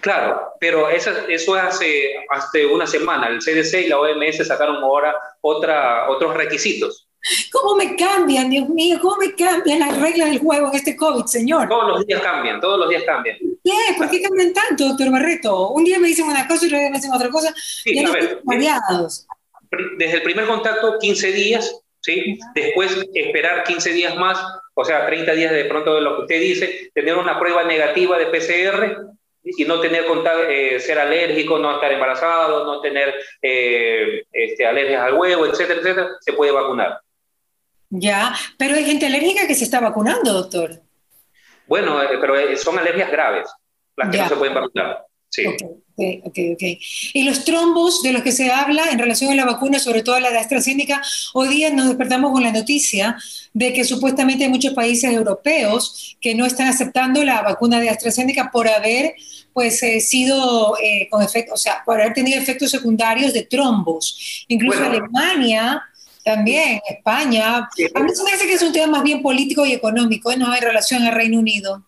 Claro, 0.00 0.52
pero 0.58 0.88
eso, 0.88 1.10
eso 1.28 1.54
hace, 1.54 2.14
hace 2.30 2.66
una 2.66 2.86
semana. 2.86 3.28
El 3.28 3.40
CDC 3.40 3.86
y 3.86 3.88
la 3.88 4.00
OMS 4.00 4.46
sacaron 4.46 4.76
ahora 4.76 5.14
otra, 5.40 6.08
otros 6.08 6.34
requisitos. 6.34 7.06
¿Cómo 7.52 7.76
me 7.76 7.94
cambian, 7.94 8.50
Dios 8.50 8.68
mío? 8.68 8.98
¿Cómo 9.00 9.16
me 9.16 9.34
cambian 9.34 9.78
las 9.78 10.00
reglas 10.00 10.30
del 10.30 10.40
juego 10.40 10.68
en 10.68 10.74
este 10.74 10.96
COVID, 10.96 11.24
señor? 11.26 11.68
Todos 11.68 11.88
los 11.88 12.06
días 12.06 12.20
cambian, 12.20 12.60
todos 12.60 12.80
los 12.80 12.88
días 12.88 13.04
cambian. 13.04 13.36
¿Qué? 13.38 13.94
¿Por 13.96 14.10
qué 14.10 14.20
cambian 14.22 14.52
tanto, 14.52 14.88
doctor 14.88 15.10
Barreto? 15.10 15.70
Un 15.70 15.84
día 15.84 16.00
me 16.00 16.08
dicen 16.08 16.26
una 16.26 16.48
cosa 16.48 16.64
y 16.64 16.66
otro 16.66 16.78
día 16.78 16.90
me 16.90 16.96
dicen 16.96 17.12
otra 17.12 17.30
cosa. 17.30 17.54
Sí, 17.56 17.94
ya 17.94 18.10
variados. 18.42 19.26
Desde 19.98 20.16
el 20.16 20.22
primer 20.22 20.46
contacto, 20.46 20.98
15 20.98 21.32
días, 21.32 21.80
¿sí? 22.00 22.38
Después, 22.54 23.06
esperar 23.14 23.62
15 23.64 23.92
días 23.92 24.16
más, 24.16 24.38
o 24.74 24.84
sea, 24.84 25.06
30 25.06 25.32
días 25.32 25.52
de 25.52 25.64
pronto 25.66 25.94
de 25.94 26.00
lo 26.00 26.16
que 26.16 26.22
usted 26.22 26.40
dice, 26.40 26.90
tener 26.94 27.16
una 27.16 27.38
prueba 27.38 27.64
negativa 27.64 28.18
de 28.18 28.26
PCR 28.26 29.12
y 29.44 29.64
no 29.64 29.80
tener 29.80 30.04
eh, 30.48 30.80
ser 30.80 30.98
alérgico, 30.98 31.58
no 31.58 31.74
estar 31.74 31.92
embarazado, 31.92 32.64
no 32.64 32.80
tener 32.80 33.14
eh, 33.40 34.24
este, 34.32 34.66
alergias 34.66 35.02
al 35.02 35.14
huevo, 35.14 35.46
etcétera, 35.46 35.80
etcétera, 35.80 36.10
se 36.20 36.32
puede 36.32 36.52
vacunar. 36.52 37.00
Ya, 37.90 38.34
pero 38.56 38.74
hay 38.74 38.84
gente 38.84 39.06
alérgica 39.06 39.46
que 39.46 39.54
se 39.54 39.64
está 39.64 39.80
vacunando, 39.80 40.32
doctor. 40.32 40.80
Bueno, 41.66 42.02
eh, 42.02 42.18
pero 42.20 42.38
eh, 42.38 42.56
son 42.56 42.78
alergias 42.78 43.10
graves, 43.10 43.50
las 43.96 44.08
que 44.08 44.18
no 44.18 44.28
se 44.28 44.36
pueden 44.36 44.54
vacunar. 44.54 45.04
Sí. 45.28 45.46
Okay, 45.46 45.68
okay, 45.96 46.52
okay, 46.52 46.80
Y 47.12 47.24
los 47.24 47.44
trombos 47.44 48.02
de 48.02 48.12
los 48.12 48.22
que 48.22 48.32
se 48.32 48.50
habla 48.50 48.90
en 48.90 48.98
relación 48.98 49.32
a 49.32 49.34
la 49.34 49.44
vacuna, 49.44 49.78
sobre 49.78 50.02
todo 50.02 50.18
la 50.20 50.30
de 50.30 50.38
AstraZeneca, 50.38 51.02
hoy 51.34 51.48
día 51.48 51.70
nos 51.70 51.88
despertamos 51.88 52.32
con 52.32 52.42
la 52.42 52.52
noticia 52.52 53.16
de 53.52 53.72
que 53.72 53.84
supuestamente 53.84 54.44
hay 54.44 54.50
muchos 54.50 54.74
países 54.74 55.12
europeos 55.12 56.16
que 56.20 56.34
no 56.34 56.46
están 56.46 56.68
aceptando 56.68 57.22
la 57.24 57.42
vacuna 57.42 57.80
de 57.80 57.90
AstraZeneca 57.90 58.50
por 58.50 58.68
haber 58.68 59.14
pues 59.52 59.82
eh, 59.82 60.00
sido 60.00 60.74
con 61.10 61.22
efecto, 61.22 61.54
o 61.54 61.58
sea, 61.58 61.82
por 61.84 62.00
haber 62.00 62.14
tenido 62.14 62.40
efectos 62.40 62.70
secundarios 62.70 63.32
de 63.34 63.42
trombos. 63.42 64.44
Incluso 64.48 64.82
Alemania 64.82 65.82
también, 66.24 66.80
España. 66.88 67.68
A 67.94 68.00
mí 68.00 68.14
se 68.14 68.24
me 68.24 68.32
hace 68.32 68.46
que 68.46 68.54
es 68.54 68.62
un 68.62 68.72
tema 68.72 68.98
más 68.98 69.02
bien 69.02 69.22
político 69.22 69.66
y 69.66 69.72
económico, 69.72 70.34
no 70.36 70.50
hay 70.50 70.60
relación 70.60 71.02
al 71.02 71.14
Reino 71.14 71.38
Unido. 71.38 71.84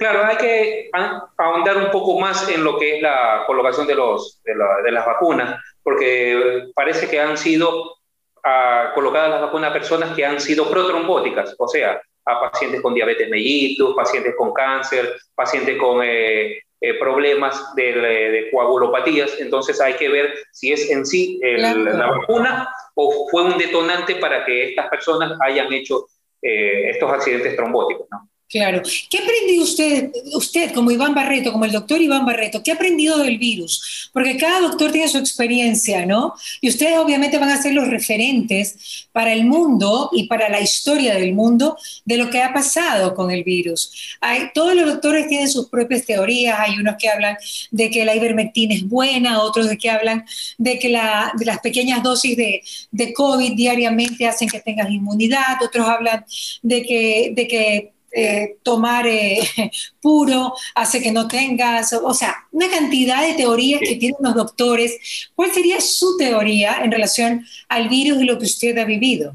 Claro, 0.00 0.24
hay 0.24 0.36
que 0.38 0.90
ahondar 1.36 1.76
un 1.76 1.90
poco 1.90 2.18
más 2.18 2.48
en 2.48 2.64
lo 2.64 2.78
que 2.78 2.96
es 2.96 3.02
la 3.02 3.44
colocación 3.46 3.86
de, 3.86 3.94
los, 3.94 4.40
de, 4.42 4.90
las 4.90 5.04
vacunas, 5.04 5.60
porque 5.82 6.70
parece 6.74 7.06
que 7.06 7.20
han 7.20 7.36
sido 7.36 7.98
ah, 8.42 8.92
colocadas 8.94 9.28
las 9.28 9.42
vacunas 9.42 9.68
a 9.68 9.74
personas 9.74 10.16
que 10.16 10.24
han 10.24 10.40
sido 10.40 10.70
protrombóticas, 10.70 11.54
o 11.58 11.68
sea, 11.68 12.00
a 12.24 12.40
pacientes 12.40 12.80
con 12.80 12.94
diabetes 12.94 13.28
mellitus, 13.28 13.94
pacientes 13.94 14.34
con 14.38 14.54
cáncer, 14.54 15.18
pacientes 15.34 15.76
con 15.76 16.00
eh, 16.02 16.62
eh, 16.80 16.94
problemas 16.98 17.74
de, 17.74 17.92
de, 17.92 18.50
coagulopatías. 18.50 19.38
Entonces 19.38 19.82
hay 19.82 19.92
que 19.96 20.08
ver 20.08 20.32
si 20.50 20.72
es 20.72 20.88
en 20.88 21.04
sí 21.04 21.38
la 21.42 22.06
vacuna 22.06 22.70
o 22.94 23.28
fue 23.30 23.42
un 23.42 23.58
detonante 23.58 24.14
para 24.14 24.46
que 24.46 24.70
estas 24.70 24.88
personas 24.88 25.38
hayan 25.42 25.70
hecho 25.74 26.06
eh, 26.40 26.88
estos 26.88 27.12
accidentes 27.12 27.54
trombóticos. 27.54 28.06
¿no? 28.10 28.29
Claro. 28.50 28.82
¿Qué 29.08 29.18
ha 29.18 29.22
aprendido 29.22 29.62
usted, 29.62 30.10
usted 30.34 30.72
como 30.72 30.90
Iván 30.90 31.14
Barreto, 31.14 31.52
como 31.52 31.66
el 31.66 31.70
doctor 31.70 32.02
Iván 32.02 32.26
Barreto, 32.26 32.60
qué 32.64 32.72
ha 32.72 32.74
aprendido 32.74 33.18
del 33.18 33.38
virus? 33.38 34.10
Porque 34.12 34.36
cada 34.36 34.60
doctor 34.62 34.90
tiene 34.90 35.06
su 35.06 35.18
experiencia, 35.18 36.04
¿no? 36.04 36.34
Y 36.60 36.68
ustedes 36.68 36.98
obviamente 36.98 37.38
van 37.38 37.50
a 37.50 37.62
ser 37.62 37.74
los 37.74 37.86
referentes 37.86 39.06
para 39.12 39.32
el 39.32 39.44
mundo 39.44 40.10
y 40.12 40.26
para 40.26 40.48
la 40.48 40.60
historia 40.60 41.14
del 41.14 41.32
mundo 41.32 41.76
de 42.04 42.16
lo 42.16 42.28
que 42.28 42.42
ha 42.42 42.52
pasado 42.52 43.14
con 43.14 43.30
el 43.30 43.44
virus. 43.44 44.18
Todos 44.52 44.74
los 44.74 44.86
doctores 44.86 45.28
tienen 45.28 45.48
sus 45.48 45.68
propias 45.68 46.04
teorías, 46.04 46.58
hay 46.58 46.76
unos 46.76 46.96
que 46.98 47.08
hablan 47.08 47.36
de 47.70 47.88
que 47.88 48.04
la 48.04 48.16
ivermectina 48.16 48.74
es 48.74 48.82
buena, 48.82 49.44
otros 49.44 49.68
de 49.68 49.78
que 49.78 49.90
hablan 49.90 50.24
de 50.58 50.76
que 50.80 50.88
la, 50.88 51.32
de 51.38 51.44
las 51.44 51.60
pequeñas 51.60 52.02
dosis 52.02 52.36
de, 52.36 52.64
de 52.90 53.12
COVID 53.12 53.52
diariamente 53.52 54.26
hacen 54.26 54.48
que 54.48 54.58
tengas 54.58 54.90
inmunidad, 54.90 55.62
otros 55.64 55.86
hablan 55.86 56.24
de 56.62 56.82
que, 56.82 57.32
de 57.32 57.46
que 57.46 57.99
eh, 58.12 58.56
tomar 58.62 59.06
eh, 59.06 59.40
puro 60.00 60.52
hace 60.74 61.02
que 61.02 61.12
no 61.12 61.28
tengas, 61.28 61.92
o 61.92 62.14
sea, 62.14 62.46
una 62.50 62.68
cantidad 62.68 63.22
de 63.22 63.34
teorías 63.34 63.80
que 63.80 63.96
tienen 63.96 64.18
los 64.20 64.34
doctores. 64.34 65.30
¿Cuál 65.34 65.52
sería 65.52 65.80
su 65.80 66.16
teoría 66.16 66.82
en 66.82 66.90
relación 66.90 67.44
al 67.68 67.88
virus 67.88 68.20
y 68.22 68.24
lo 68.24 68.38
que 68.38 68.44
usted 68.44 68.76
ha 68.78 68.84
vivido? 68.84 69.32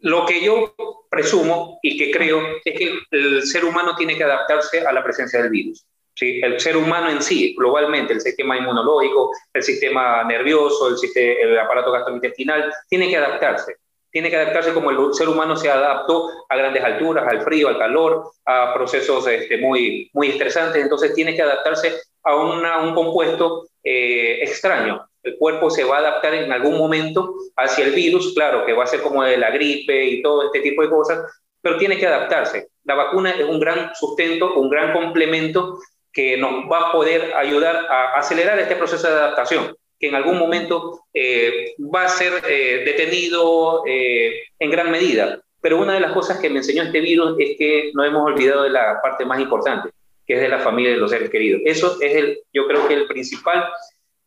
Lo 0.00 0.24
que 0.26 0.44
yo 0.44 0.74
presumo 1.10 1.78
y 1.82 1.96
que 1.96 2.10
creo 2.10 2.40
es 2.64 2.78
que 2.78 2.98
el 3.10 3.42
ser 3.46 3.64
humano 3.64 3.96
tiene 3.96 4.16
que 4.16 4.24
adaptarse 4.24 4.80
a 4.80 4.92
la 4.92 5.02
presencia 5.02 5.42
del 5.42 5.50
virus. 5.50 5.84
¿sí? 6.14 6.40
El 6.42 6.60
ser 6.60 6.76
humano 6.76 7.10
en 7.10 7.22
sí, 7.22 7.54
globalmente, 7.56 8.12
el 8.12 8.20
sistema 8.20 8.56
inmunológico, 8.56 9.32
el 9.52 9.62
sistema 9.62 10.22
nervioso, 10.24 10.88
el, 10.88 10.98
sistema, 10.98 11.34
el 11.40 11.58
aparato 11.58 11.90
gastrointestinal, 11.90 12.72
tiene 12.88 13.08
que 13.08 13.16
adaptarse 13.16 13.76
tiene 14.16 14.30
que 14.30 14.36
adaptarse 14.36 14.72
como 14.72 14.90
el 14.90 15.12
ser 15.12 15.28
humano 15.28 15.58
se 15.58 15.70
adaptó 15.70 16.30
a 16.48 16.56
grandes 16.56 16.82
alturas, 16.82 17.26
al 17.28 17.42
frío, 17.42 17.68
al 17.68 17.76
calor, 17.76 18.30
a 18.46 18.72
procesos 18.72 19.26
este, 19.26 19.58
muy, 19.58 20.08
muy 20.14 20.28
estresantes, 20.28 20.82
entonces 20.82 21.12
tiene 21.12 21.36
que 21.36 21.42
adaptarse 21.42 22.00
a, 22.22 22.34
un 22.34 22.94
compuesto 22.94 23.68
eh, 23.84 24.38
extraño. 24.40 25.06
El 25.22 25.36
cuerpo 25.36 25.68
se 25.68 25.84
va 25.84 25.96
a 25.96 25.98
adaptar 25.98 26.32
en 26.32 26.50
algún 26.50 26.78
momento 26.78 27.34
hacia 27.56 27.84
el 27.84 27.92
virus, 27.92 28.32
claro, 28.32 28.64
que 28.64 28.72
va 28.72 28.84
a 28.84 28.86
ser 28.86 29.02
como 29.02 29.22
de 29.22 29.36
la 29.36 29.50
gripe 29.50 30.06
y 30.06 30.22
todo 30.22 30.46
este 30.46 30.60
tipo 30.60 30.80
de 30.80 30.88
cosas, 30.88 31.18
pero 31.60 31.76
tiene 31.76 31.98
que 31.98 32.06
adaptarse. 32.06 32.68
La 32.84 32.94
vacuna 32.94 33.32
es 33.32 33.44
un 33.44 33.60
gran 33.60 33.94
sustento, 33.94 34.54
un 34.54 34.70
gran 34.70 34.94
complemento 34.94 35.78
que 36.10 36.38
nos 36.38 36.64
va 36.72 36.88
a 36.88 36.92
poder 36.92 37.34
ayudar 37.36 37.84
a 37.90 38.14
acelerar 38.14 38.58
este 38.60 38.76
proceso 38.76 39.08
de 39.08 39.12
adaptación 39.12 39.76
que 39.98 40.08
en 40.08 40.14
algún 40.14 40.38
momento 40.38 41.00
eh, 41.12 41.74
va 41.94 42.04
a 42.04 42.08
ser 42.08 42.32
eh, 42.48 42.82
detenido 42.84 43.82
eh, 43.86 44.42
en 44.58 44.70
gran 44.70 44.90
medida. 44.90 45.40
Pero 45.60 45.80
una 45.80 45.94
de 45.94 46.00
las 46.00 46.12
cosas 46.12 46.38
que 46.38 46.50
me 46.50 46.58
enseñó 46.58 46.82
este 46.82 47.00
virus 47.00 47.36
es 47.38 47.56
que 47.58 47.90
no 47.94 48.04
hemos 48.04 48.22
olvidado 48.22 48.64
de 48.64 48.70
la 48.70 49.00
parte 49.02 49.24
más 49.24 49.40
importante, 49.40 49.90
que 50.26 50.34
es 50.34 50.40
de 50.40 50.48
la 50.48 50.60
familia 50.60 50.92
de 50.92 50.98
los 50.98 51.10
seres 51.10 51.30
queridos. 51.30 51.62
Eso 51.64 51.96
es, 52.00 52.14
el, 52.14 52.38
yo 52.52 52.66
creo 52.66 52.86
que 52.86 52.94
el 52.94 53.06
principal 53.06 53.64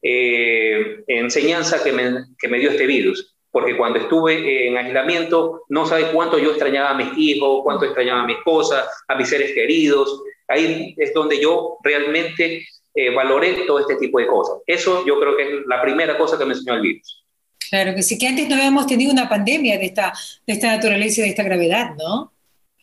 enseñanza 0.01 1.83
que 1.83 1.91
me, 1.91 2.23
que 2.39 2.47
me 2.47 2.57
dio 2.57 2.71
este 2.71 2.87
virus 2.87 3.35
porque 3.51 3.75
cuando 3.75 3.99
estuve 3.99 4.67
en 4.67 4.77
aislamiento 4.77 5.63
no 5.69 5.85
sabe 5.85 6.11
cuánto 6.13 6.37
yo 6.37 6.51
extrañaba 6.51 6.91
a 6.91 6.93
mis 6.93 7.17
hijos, 7.17 7.61
cuánto 7.63 7.85
extrañaba 7.85 8.21
a 8.21 8.25
mi 8.25 8.33
esposa, 8.33 8.87
a 9.07 9.15
mis 9.15 9.27
seres 9.27 9.53
queridos. 9.53 10.23
Ahí 10.47 10.93
es 10.97 11.13
donde 11.13 11.39
yo 11.39 11.77
realmente 11.83 12.65
eh, 12.93 13.13
valoré 13.13 13.65
todo 13.65 13.79
este 13.79 13.95
tipo 13.95 14.19
de 14.19 14.27
cosas. 14.27 14.57
Eso 14.65 15.05
yo 15.05 15.19
creo 15.19 15.37
que 15.37 15.43
es 15.43 15.49
la 15.67 15.81
primera 15.81 16.17
cosa 16.17 16.37
que 16.37 16.45
me 16.45 16.53
enseñó 16.53 16.75
el 16.75 16.81
virus. 16.81 17.25
Claro 17.69 17.93
que 17.93 18.01
sí, 18.01 18.17
que 18.17 18.27
antes 18.27 18.49
no 18.49 18.55
habíamos 18.55 18.87
tenido 18.87 19.11
una 19.11 19.29
pandemia 19.29 19.77
de 19.77 19.85
esta, 19.85 20.11
de 20.45 20.53
esta 20.53 20.75
naturaleza 20.75 21.21
y 21.21 21.25
de 21.25 21.29
esta 21.29 21.43
gravedad, 21.43 21.91
¿no? 21.97 22.33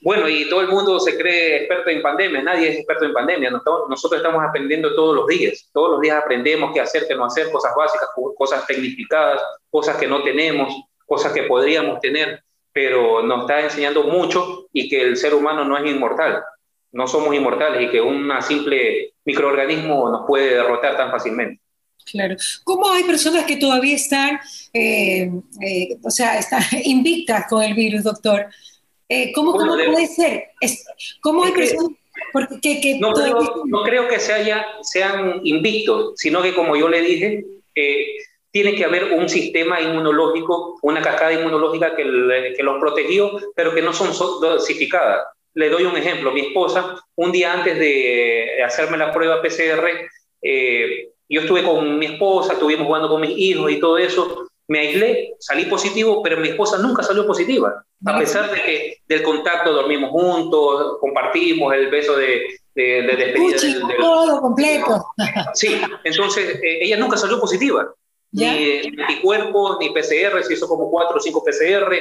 Bueno, 0.02 0.28
y 0.28 0.48
todo 0.48 0.60
el 0.60 0.68
mundo 0.68 1.00
se 1.00 1.16
cree 1.16 1.56
experto 1.56 1.90
en 1.90 2.02
pandemia, 2.02 2.42
nadie 2.42 2.68
es 2.68 2.76
experto 2.76 3.06
en 3.06 3.12
pandemia, 3.12 3.50
nosotros 3.50 4.20
estamos 4.20 4.44
aprendiendo 4.44 4.94
todos 4.94 5.16
los 5.16 5.26
días, 5.26 5.68
todos 5.72 5.92
los 5.92 6.00
días 6.00 6.22
aprendemos 6.22 6.70
qué 6.72 6.80
hacer, 6.80 7.06
qué 7.08 7.16
no 7.16 7.24
hacer, 7.24 7.50
cosas 7.50 7.72
básicas, 7.76 8.10
cosas 8.36 8.64
tecnificadas, 8.66 9.42
cosas 9.68 9.96
que 9.96 10.06
no 10.06 10.22
tenemos, 10.22 10.72
cosas 11.06 11.32
que 11.32 11.44
podríamos 11.44 11.98
tener, 12.00 12.44
pero 12.72 13.22
nos 13.22 13.40
está 13.40 13.62
enseñando 13.62 14.04
mucho 14.04 14.68
y 14.72 14.88
que 14.88 15.00
el 15.00 15.16
ser 15.16 15.34
humano 15.34 15.64
no 15.64 15.76
es 15.76 15.90
inmortal, 15.90 16.40
no 16.92 17.08
somos 17.08 17.34
inmortales 17.34 17.82
y 17.82 17.90
que 17.90 18.00
una 18.00 18.42
simple 18.42 19.14
microorganismo 19.26 20.10
nos 20.10 20.26
puede 20.26 20.54
derrotar 20.54 20.96
tan 20.96 21.10
fácilmente. 21.10 21.60
Claro. 22.10 22.36
¿Cómo 22.64 22.88
hay 22.90 23.02
personas 23.02 23.44
que 23.44 23.56
todavía 23.56 23.96
están, 23.96 24.38
eh, 24.72 25.28
eh, 25.60 25.98
o 26.02 26.10
sea, 26.10 26.38
están 26.38 26.62
invictas 26.84 27.46
con 27.48 27.62
el 27.62 27.74
virus, 27.74 28.04
doctor? 28.04 28.46
Eh, 29.08 29.32
¿Cómo, 29.34 29.52
puede 29.52 30.06
ser? 30.06 30.44
¿Cómo 31.20 31.44
hay 31.44 31.52
personas 31.52 31.92
que, 32.60 32.98
no, 32.98 33.12
creo, 33.84 34.08
que 34.08 34.18
se 34.18 34.32
haya, 34.32 34.64
sean 34.82 35.40
invictos, 35.44 36.14
sino 36.16 36.42
que 36.42 36.54
como 36.54 36.76
yo 36.76 36.88
le 36.88 37.00
dije, 37.02 37.44
tiene 38.50 38.74
que 38.74 38.84
haber 38.84 39.12
un 39.12 39.28
sistema 39.28 39.80
inmunológico, 39.80 40.78
una 40.82 41.02
cascada 41.02 41.32
inmunológica 41.32 41.94
que, 41.94 42.04
que 42.56 42.62
los 42.62 42.80
protegió, 42.80 43.32
pero 43.54 43.74
que 43.74 43.82
no 43.82 43.92
son 43.92 44.08
dosificadas. 44.40 45.26
Le 45.56 45.70
doy 45.70 45.84
un 45.84 45.96
ejemplo. 45.96 46.32
Mi 46.32 46.42
esposa, 46.42 47.02
un 47.16 47.32
día 47.32 47.52
antes 47.52 47.78
de 47.78 48.62
hacerme 48.62 48.98
la 48.98 49.10
prueba 49.10 49.40
PCR, 49.40 49.88
eh, 50.42 51.08
yo 51.28 51.40
estuve 51.40 51.62
con 51.62 51.98
mi 51.98 52.06
esposa, 52.06 52.52
estuvimos 52.52 52.86
jugando 52.86 53.08
con 53.08 53.22
mis 53.22 53.36
hijos 53.36 53.72
y 53.72 53.80
todo 53.80 53.96
eso. 53.96 54.48
Me 54.68 54.80
aislé, 54.80 55.34
salí 55.38 55.64
positivo, 55.64 56.22
pero 56.22 56.36
mi 56.38 56.48
esposa 56.48 56.78
nunca 56.78 57.02
salió 57.02 57.26
positiva. 57.26 57.84
A 58.04 58.18
pesar 58.18 58.50
de 58.50 58.62
que 58.62 58.96
del 59.08 59.22
contacto 59.22 59.72
dormimos 59.72 60.10
juntos, 60.10 60.98
compartimos 61.00 61.72
el 61.72 61.88
beso 61.88 62.16
de, 62.16 62.42
de, 62.74 63.02
de 63.02 63.16
despedida. 63.16 63.88
todo 63.98 64.40
completo. 64.40 65.06
Sí, 65.54 65.80
entonces 66.04 66.60
eh, 66.62 66.80
ella 66.82 66.98
nunca 66.98 67.16
salió 67.16 67.40
positiva. 67.40 67.90
Ni, 68.32 68.82
ni 68.90 69.20
cuerpo, 69.22 69.78
ni 69.80 69.90
PCR, 69.90 70.42
se 70.42 70.52
hizo 70.52 70.68
como 70.68 70.90
cuatro 70.90 71.16
o 71.16 71.20
cinco 71.20 71.42
PCR, 71.42 71.96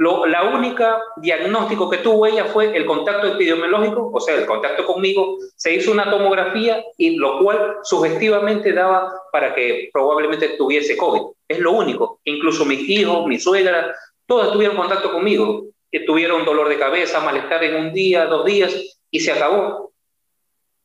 la 0.00 0.44
única 0.44 0.98
diagnóstico 1.16 1.90
que 1.90 1.98
tuvo 1.98 2.24
ella 2.26 2.46
fue 2.46 2.74
el 2.74 2.86
contacto 2.86 3.26
epidemiológico, 3.26 4.10
o 4.10 4.18
sea, 4.18 4.34
el 4.34 4.46
contacto 4.46 4.86
conmigo, 4.86 5.36
se 5.56 5.74
hizo 5.74 5.92
una 5.92 6.10
tomografía 6.10 6.82
y 6.96 7.16
lo 7.16 7.38
cual 7.40 7.76
sugestivamente 7.82 8.72
daba 8.72 9.12
para 9.30 9.54
que 9.54 9.90
probablemente 9.92 10.48
tuviese 10.56 10.96
COVID. 10.96 11.20
Es 11.46 11.58
lo 11.58 11.72
único. 11.72 12.18
Incluso 12.24 12.64
mis 12.64 12.88
hijos, 12.88 13.26
mi 13.26 13.38
suegra, 13.38 13.94
todos 14.24 14.54
tuvieron 14.54 14.76
contacto 14.76 15.12
conmigo. 15.12 15.66
Tuvieron 16.06 16.46
dolor 16.46 16.70
de 16.70 16.78
cabeza, 16.78 17.20
malestar 17.20 17.62
en 17.64 17.74
un 17.74 17.92
día, 17.92 18.24
dos 18.24 18.46
días 18.46 18.74
y 19.10 19.20
se 19.20 19.32
acabó. 19.32 19.92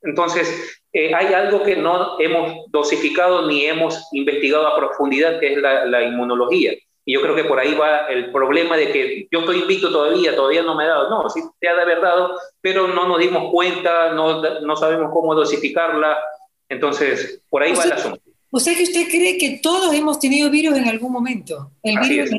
Entonces, 0.02 0.82
eh, 0.92 1.14
hay 1.14 1.34
algo 1.34 1.64
que 1.64 1.78
no 1.78 2.20
hemos 2.20 2.70
dosificado 2.70 3.48
ni 3.48 3.66
hemos 3.66 4.10
investigado 4.12 4.68
a 4.68 4.76
profundidad, 4.76 5.40
que 5.40 5.54
es 5.54 5.58
la 5.60 6.04
inmunología. 6.04 6.74
Y 7.06 7.14
yo 7.14 7.22
creo 7.22 7.36
que 7.36 7.44
por 7.44 7.60
ahí 7.60 7.76
va 7.76 8.08
el 8.08 8.32
problema 8.32 8.76
de 8.76 8.92
que 8.92 9.28
yo 9.32 9.42
estoy 9.42 9.60
invicto 9.60 9.92
todavía, 9.92 10.36
todavía 10.36 10.64
no 10.64 10.76
me 10.76 10.86
he 10.86 10.88
dado. 10.88 11.10
No, 11.10 11.30
sí 11.30 11.42
te 11.60 11.70
ha 11.70 11.76
de 11.76 11.84
haber 11.84 12.02
dado, 12.02 12.36
pero 12.62 12.88
no 12.88 13.08
nos 13.08 13.20
dimos 13.20 13.52
cuenta, 13.52 14.12
no, 14.14 14.42
no 14.42 14.76
sabemos 14.76 15.12
cómo 15.14 15.36
dosificarla. 15.36 16.18
Entonces, 16.68 17.42
por 17.50 17.62
ahí 17.62 17.74
va 17.74 17.84
el 17.84 17.92
asunto. 17.92 18.20
O 18.50 18.60
sea 18.60 18.76
que 18.76 18.84
usted 18.84 19.08
cree 19.10 19.38
que 19.38 19.60
todos 19.62 19.94
hemos 19.94 20.18
tenido 20.18 20.50
virus 20.50 20.78
en 20.78 20.88
algún 20.88 21.12
momento. 21.12 21.72
El 21.84 22.00
virus. 22.00 22.32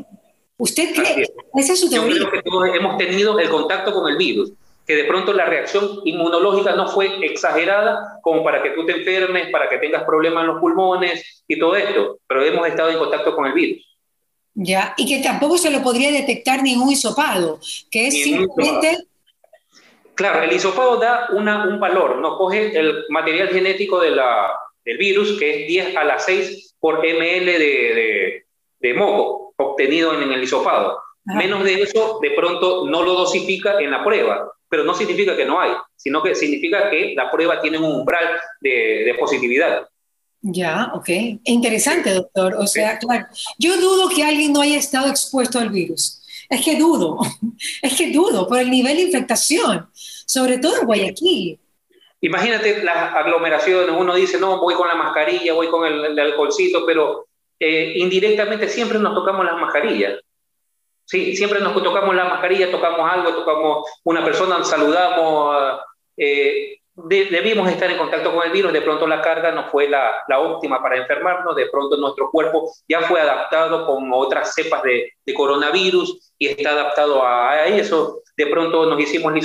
¿Usted 0.57 0.93
cree? 0.93 1.31
Esa 1.55 1.73
es 1.73 1.79
su 1.79 1.89
teoría. 1.89 2.17
Yo 2.17 2.29
creo 2.29 2.43
que 2.43 2.49
todos 2.49 2.67
hemos 2.73 2.97
tenido 2.97 3.39
el 3.39 3.49
contacto 3.49 3.93
con 3.93 4.11
el 4.11 4.17
virus 4.17 4.51
que 4.87 4.95
de 4.95 5.03
pronto 5.03 5.33
la 5.33 5.45
reacción 5.45 5.99
inmunológica 6.05 6.73
no 6.73 6.87
fue 6.87 7.23
exagerada 7.25 8.19
como 8.21 8.41
para 8.41 8.63
que 8.63 8.69
tú 8.69 8.85
te 8.85 8.93
enfermes, 8.93 9.51
para 9.51 9.67
que 9.67 9.79
tengas 9.79 10.05
problemas 10.05 10.43
en 10.43 10.47
los 10.47 10.61
pulmones 10.61 11.43
y 11.45 11.59
todo 11.59 11.75
esto, 11.75 12.19
pero 12.25 12.41
hemos 12.41 12.65
estado 12.65 12.89
en 12.89 12.97
contacto 12.97 13.35
con 13.35 13.45
el 13.45 13.53
virus. 13.53 13.85
Ya, 14.59 14.95
y 14.97 15.07
que 15.07 15.21
tampoco 15.21 15.59
se 15.59 15.69
lo 15.69 15.83
podría 15.83 16.11
detectar 16.11 16.63
ningún 16.63 16.91
hisopado, 16.91 17.59
que 17.91 18.07
es 18.07 18.23
simplemente... 18.23 18.97
Claro, 20.15 20.41
el 20.41 20.51
hisopado 20.51 20.97
da 20.97 21.27
una, 21.31 21.67
un 21.67 21.79
valor, 21.79 22.17
no 22.17 22.39
coge 22.39 22.75
el 22.75 23.05
material 23.09 23.49
genético 23.49 23.99
de 23.99 24.09
la, 24.09 24.49
del 24.83 24.97
virus, 24.97 25.37
que 25.37 25.61
es 25.61 25.67
10 25.67 25.95
a 25.95 26.03
la 26.03 26.17
6 26.17 26.75
por 26.79 27.03
ml 27.05 27.45
de, 27.45 28.45
de, 28.79 28.93
moco 28.95 29.53
obtenido 29.57 30.19
en, 30.19 30.31
el 30.31 30.41
hisopado. 30.41 31.03
Menos 31.23 31.63
de 31.63 31.83
eso, 31.83 32.17
de 32.19 32.31
pronto 32.31 32.87
no 32.87 33.03
lo 33.03 33.13
dosifica 33.13 33.79
en 33.79 33.91
la 33.91 34.03
prueba, 34.03 34.51
pero 34.67 34.83
no 34.83 34.95
significa 34.95 35.37
que 35.37 35.45
no 35.45 35.59
hay, 35.59 35.73
sino 35.95 36.23
que 36.23 36.33
significa 36.33 36.89
que 36.89 37.13
la 37.15 37.29
prueba 37.29 37.61
tiene 37.61 37.77
un 37.77 37.93
umbral 37.93 38.39
de, 38.59 39.03
de 39.05 39.15
positividad. 39.19 39.87
Ya, 40.49 40.91
ok. 40.93 41.09
Interesante, 41.43 42.13
doctor. 42.13 42.55
O 42.55 42.67
sea, 42.67 42.97
claro, 42.99 43.27
yo 43.57 43.75
dudo 43.77 44.07
que 44.09 44.23
alguien 44.23 44.53
no 44.53 44.61
haya 44.61 44.77
estado 44.77 45.09
expuesto 45.09 45.59
al 45.59 45.69
virus. 45.69 46.23
Es 46.49 46.63
que 46.63 46.77
dudo, 46.77 47.19
es 47.81 47.97
que 47.97 48.11
dudo 48.11 48.47
por 48.47 48.59
el 48.59 48.71
nivel 48.71 48.95
de 48.95 49.03
infectación, 49.03 49.89
sobre 49.93 50.57
todo 50.59 50.79
en 50.79 50.85
Guayaquil. 50.85 51.59
Imagínate 52.21 52.81
las 52.81 53.13
aglomeraciones, 53.13 53.93
uno 53.95 54.15
dice, 54.15 54.39
no, 54.39 54.59
voy 54.59 54.73
con 54.73 54.87
la 54.87 54.95
mascarilla, 54.95 55.53
voy 55.53 55.67
con 55.67 55.85
el, 55.85 56.17
alcoholcito, 56.17 56.85
pero 56.85 57.27
eh, 57.59 57.93
indirectamente 57.97 58.69
siempre 58.69 58.99
nos 58.99 59.13
tocamos 59.13 59.45
las 59.45 59.59
mascarillas. 59.59 60.19
Sí, 61.03 61.35
siempre 61.35 61.59
nos 61.59 61.73
tocamos 61.83 62.15
la 62.15 62.25
mascarilla, 62.25 62.71
tocamos 62.71 63.11
algo, 63.11 63.33
tocamos 63.33 63.89
una 64.03 64.23
persona, 64.23 64.63
saludamos. 64.63 65.79
Eh, 66.15 66.76
debimos 67.05 67.69
estar 67.69 67.91
en 67.91 67.97
contacto 67.97 68.33
con 68.33 68.43
el 68.43 68.51
virus, 68.51 68.73
de 68.73 68.81
pronto 68.81 69.05
la 69.05 69.21
carga 69.21 69.51
no 69.51 69.69
fue 69.69 69.87
la, 69.87 70.15
la, 70.27 70.39
óptima 70.39 70.81
para 70.81 70.97
enfermarnos, 70.97 71.55
de 71.55 71.67
pronto 71.67 71.95
nuestro 71.95 72.31
cuerpo 72.31 72.71
ya 72.87 73.01
fue 73.01 73.21
adaptado 73.21 73.85
con 73.85 74.11
otras 74.11 74.55
cepas 74.55 74.81
de, 74.81 75.11
de 75.23 75.33
coronavirus 75.33 76.33
y 76.39 76.47
está 76.47 76.71
adaptado 76.71 77.23
a, 77.23 77.65
eso, 77.67 78.21
de 78.35 78.47
pronto 78.47 78.87
nos 78.87 78.99
hicimos 78.99 79.31
el 79.31 79.41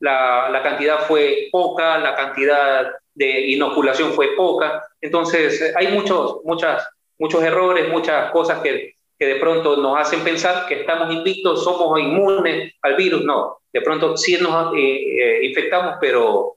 la, 0.00 0.48
la 0.50 0.62
cantidad 0.62 1.00
fue 1.06 1.48
poca, 1.52 1.98
la 1.98 2.16
cantidad 2.16 2.90
de 3.14 3.50
inoculación 3.52 4.12
fue 4.12 4.34
poca, 4.36 4.82
entonces 5.00 5.72
hay 5.76 5.88
muchos, 5.88 6.40
muchas, 6.42 6.88
muchos 7.18 7.40
errores, 7.44 7.88
muchas 7.88 8.32
cosas 8.32 8.60
que, 8.60 8.94
que 9.16 9.26
de 9.26 9.36
pronto 9.36 9.76
nos 9.76 9.96
hacen 9.96 10.24
pensar 10.24 10.66
que 10.66 10.80
estamos 10.80 11.14
invictos, 11.14 11.62
somos 11.62 12.00
inmunes 12.00 12.72
al 12.82 12.96
virus, 12.96 13.22
no, 13.22 13.58
de 13.72 13.80
pronto 13.80 14.16
sí 14.16 14.36
nos 14.40 14.74
eh, 14.74 14.78
eh, 14.80 15.44
infectamos, 15.44 15.96
pero 16.00 16.56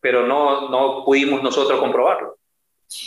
pero 0.00 0.26
no, 0.26 0.68
no 0.68 1.04
pudimos 1.04 1.42
nosotros 1.42 1.80
comprobarlo. 1.80 2.38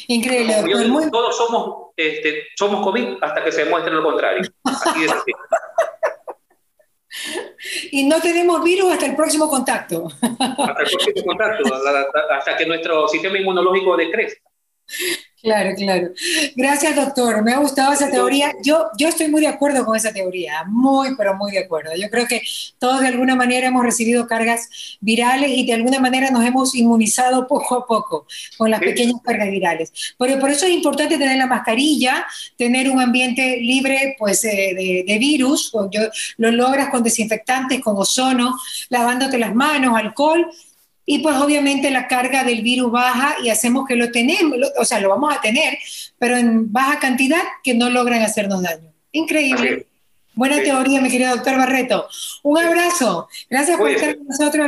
Increíble. 0.07 0.63
Todos 1.11 1.35
somos, 1.35 1.91
este, 1.95 2.47
somos 2.55 2.83
COVID 2.83 3.17
hasta 3.21 3.43
que 3.43 3.51
se 3.51 3.65
demuestre 3.65 3.93
lo 3.93 4.03
contrario. 4.03 4.49
Así 4.63 5.05
es 5.05 5.11
y 7.91 8.05
no 8.05 8.21
tenemos 8.21 8.63
virus 8.63 8.93
hasta 8.93 9.05
el 9.05 9.15
próximo 9.15 9.49
contacto. 9.49 10.07
Hasta 10.21 10.83
el 10.83 10.89
próximo 10.89 11.25
contacto, 11.25 11.63
hasta 12.31 12.57
que 12.57 12.65
nuestro 12.65 13.07
sistema 13.07 13.37
inmunológico 13.37 13.97
decrezca. 13.97 14.49
Claro, 15.41 15.73
claro. 15.75 16.09
Gracias, 16.55 16.95
doctor. 16.95 17.43
Me 17.43 17.53
ha 17.53 17.57
gustado 17.57 17.93
esa 17.93 18.11
teoría. 18.11 18.53
Yo, 18.63 18.89
yo 18.97 19.07
estoy 19.07 19.27
muy 19.27 19.41
de 19.41 19.47
acuerdo 19.47 19.83
con 19.85 19.95
esa 19.95 20.13
teoría, 20.13 20.63
muy, 20.67 21.15
pero 21.15 21.35
muy 21.35 21.51
de 21.51 21.59
acuerdo. 21.59 21.91
Yo 21.95 22.09
creo 22.09 22.27
que 22.27 22.41
todos 22.77 23.01
de 23.01 23.07
alguna 23.07 23.35
manera 23.35 23.67
hemos 23.67 23.83
recibido 23.83 24.27
cargas 24.27 24.69
virales 24.99 25.49
y 25.51 25.65
de 25.65 25.73
alguna 25.73 25.99
manera 25.99 26.29
nos 26.29 26.45
hemos 26.45 26.75
inmunizado 26.75 27.47
poco 27.47 27.75
a 27.75 27.87
poco 27.87 28.27
con 28.57 28.69
las 28.69 28.79
pequeñas 28.81 29.19
cargas 29.23 29.49
virales. 29.49 29.91
Pero 30.17 30.39
por 30.39 30.51
eso 30.51 30.67
es 30.67 30.73
importante 30.73 31.17
tener 31.17 31.37
la 31.37 31.47
mascarilla, 31.47 32.25
tener 32.55 32.89
un 32.91 33.01
ambiente 33.01 33.57
libre 33.57 34.15
pues, 34.19 34.43
de, 34.43 35.03
de 35.07 35.17
virus. 35.17 35.71
Yo, 35.89 36.01
lo 36.37 36.51
logras 36.51 36.89
con 36.89 37.01
desinfectantes, 37.01 37.81
con 37.81 37.97
ozono, 37.97 38.55
lavándote 38.89 39.39
las 39.39 39.55
manos, 39.55 39.97
alcohol 39.97 40.51
y 41.05 41.19
pues 41.19 41.35
obviamente 41.37 41.89
la 41.89 42.07
carga 42.07 42.43
del 42.43 42.61
virus 42.61 42.91
baja 42.91 43.35
y 43.43 43.49
hacemos 43.49 43.87
que 43.87 43.95
lo 43.95 44.11
tenemos, 44.11 44.57
o 44.79 44.85
sea, 44.85 44.99
lo 44.99 45.09
vamos 45.09 45.33
a 45.35 45.41
tener, 45.41 45.77
pero 46.19 46.37
en 46.37 46.71
baja 46.71 46.99
cantidad 46.99 47.41
que 47.63 47.73
no 47.73 47.89
logran 47.89 48.21
hacernos 48.21 48.61
daño. 48.61 48.91
Increíble. 49.11 49.87
Buena 50.33 50.63
teoría, 50.63 51.01
mi 51.01 51.09
querido 51.09 51.35
doctor 51.35 51.57
Barreto. 51.57 52.07
Un 52.43 52.57
abrazo. 52.57 53.27
Gracias 53.49 53.77
por 53.77 53.89
estar 53.89 54.17
con 54.17 54.27
nosotros. 54.27 54.67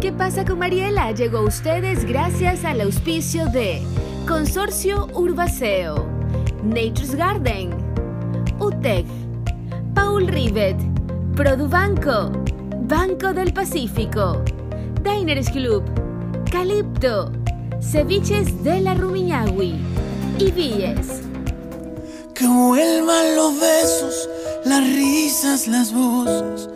¿Qué 0.00 0.12
pasa 0.12 0.46
con 0.46 0.58
Mariela? 0.58 1.12
Llegó 1.12 1.38
a 1.38 1.44
ustedes 1.44 2.06
gracias 2.06 2.64
al 2.64 2.80
auspicio 2.80 3.46
de 3.46 3.82
Consorcio 4.26 5.08
Urbaceo, 5.12 6.08
Nature's 6.64 7.14
Garden, 7.14 7.70
UTEC, 8.58 9.04
Paul 9.94 10.26
Rivet, 10.26 10.76
Produbanco, 11.36 12.32
Banco 12.90 13.32
del 13.32 13.52
Pacífico, 13.52 14.42
Diners 15.04 15.48
Club, 15.50 15.84
Calipto, 16.50 17.30
Ceviches 17.80 18.64
de 18.64 18.80
la 18.80 18.94
Rumiñahui 18.94 19.76
y 20.40 20.50
Villes. 20.50 21.22
Que 22.34 22.48
vuelvan 22.48 23.36
los 23.36 23.60
besos, 23.60 24.28
las 24.64 24.82
risas, 24.82 25.68
las 25.68 25.92
voces 25.92 26.70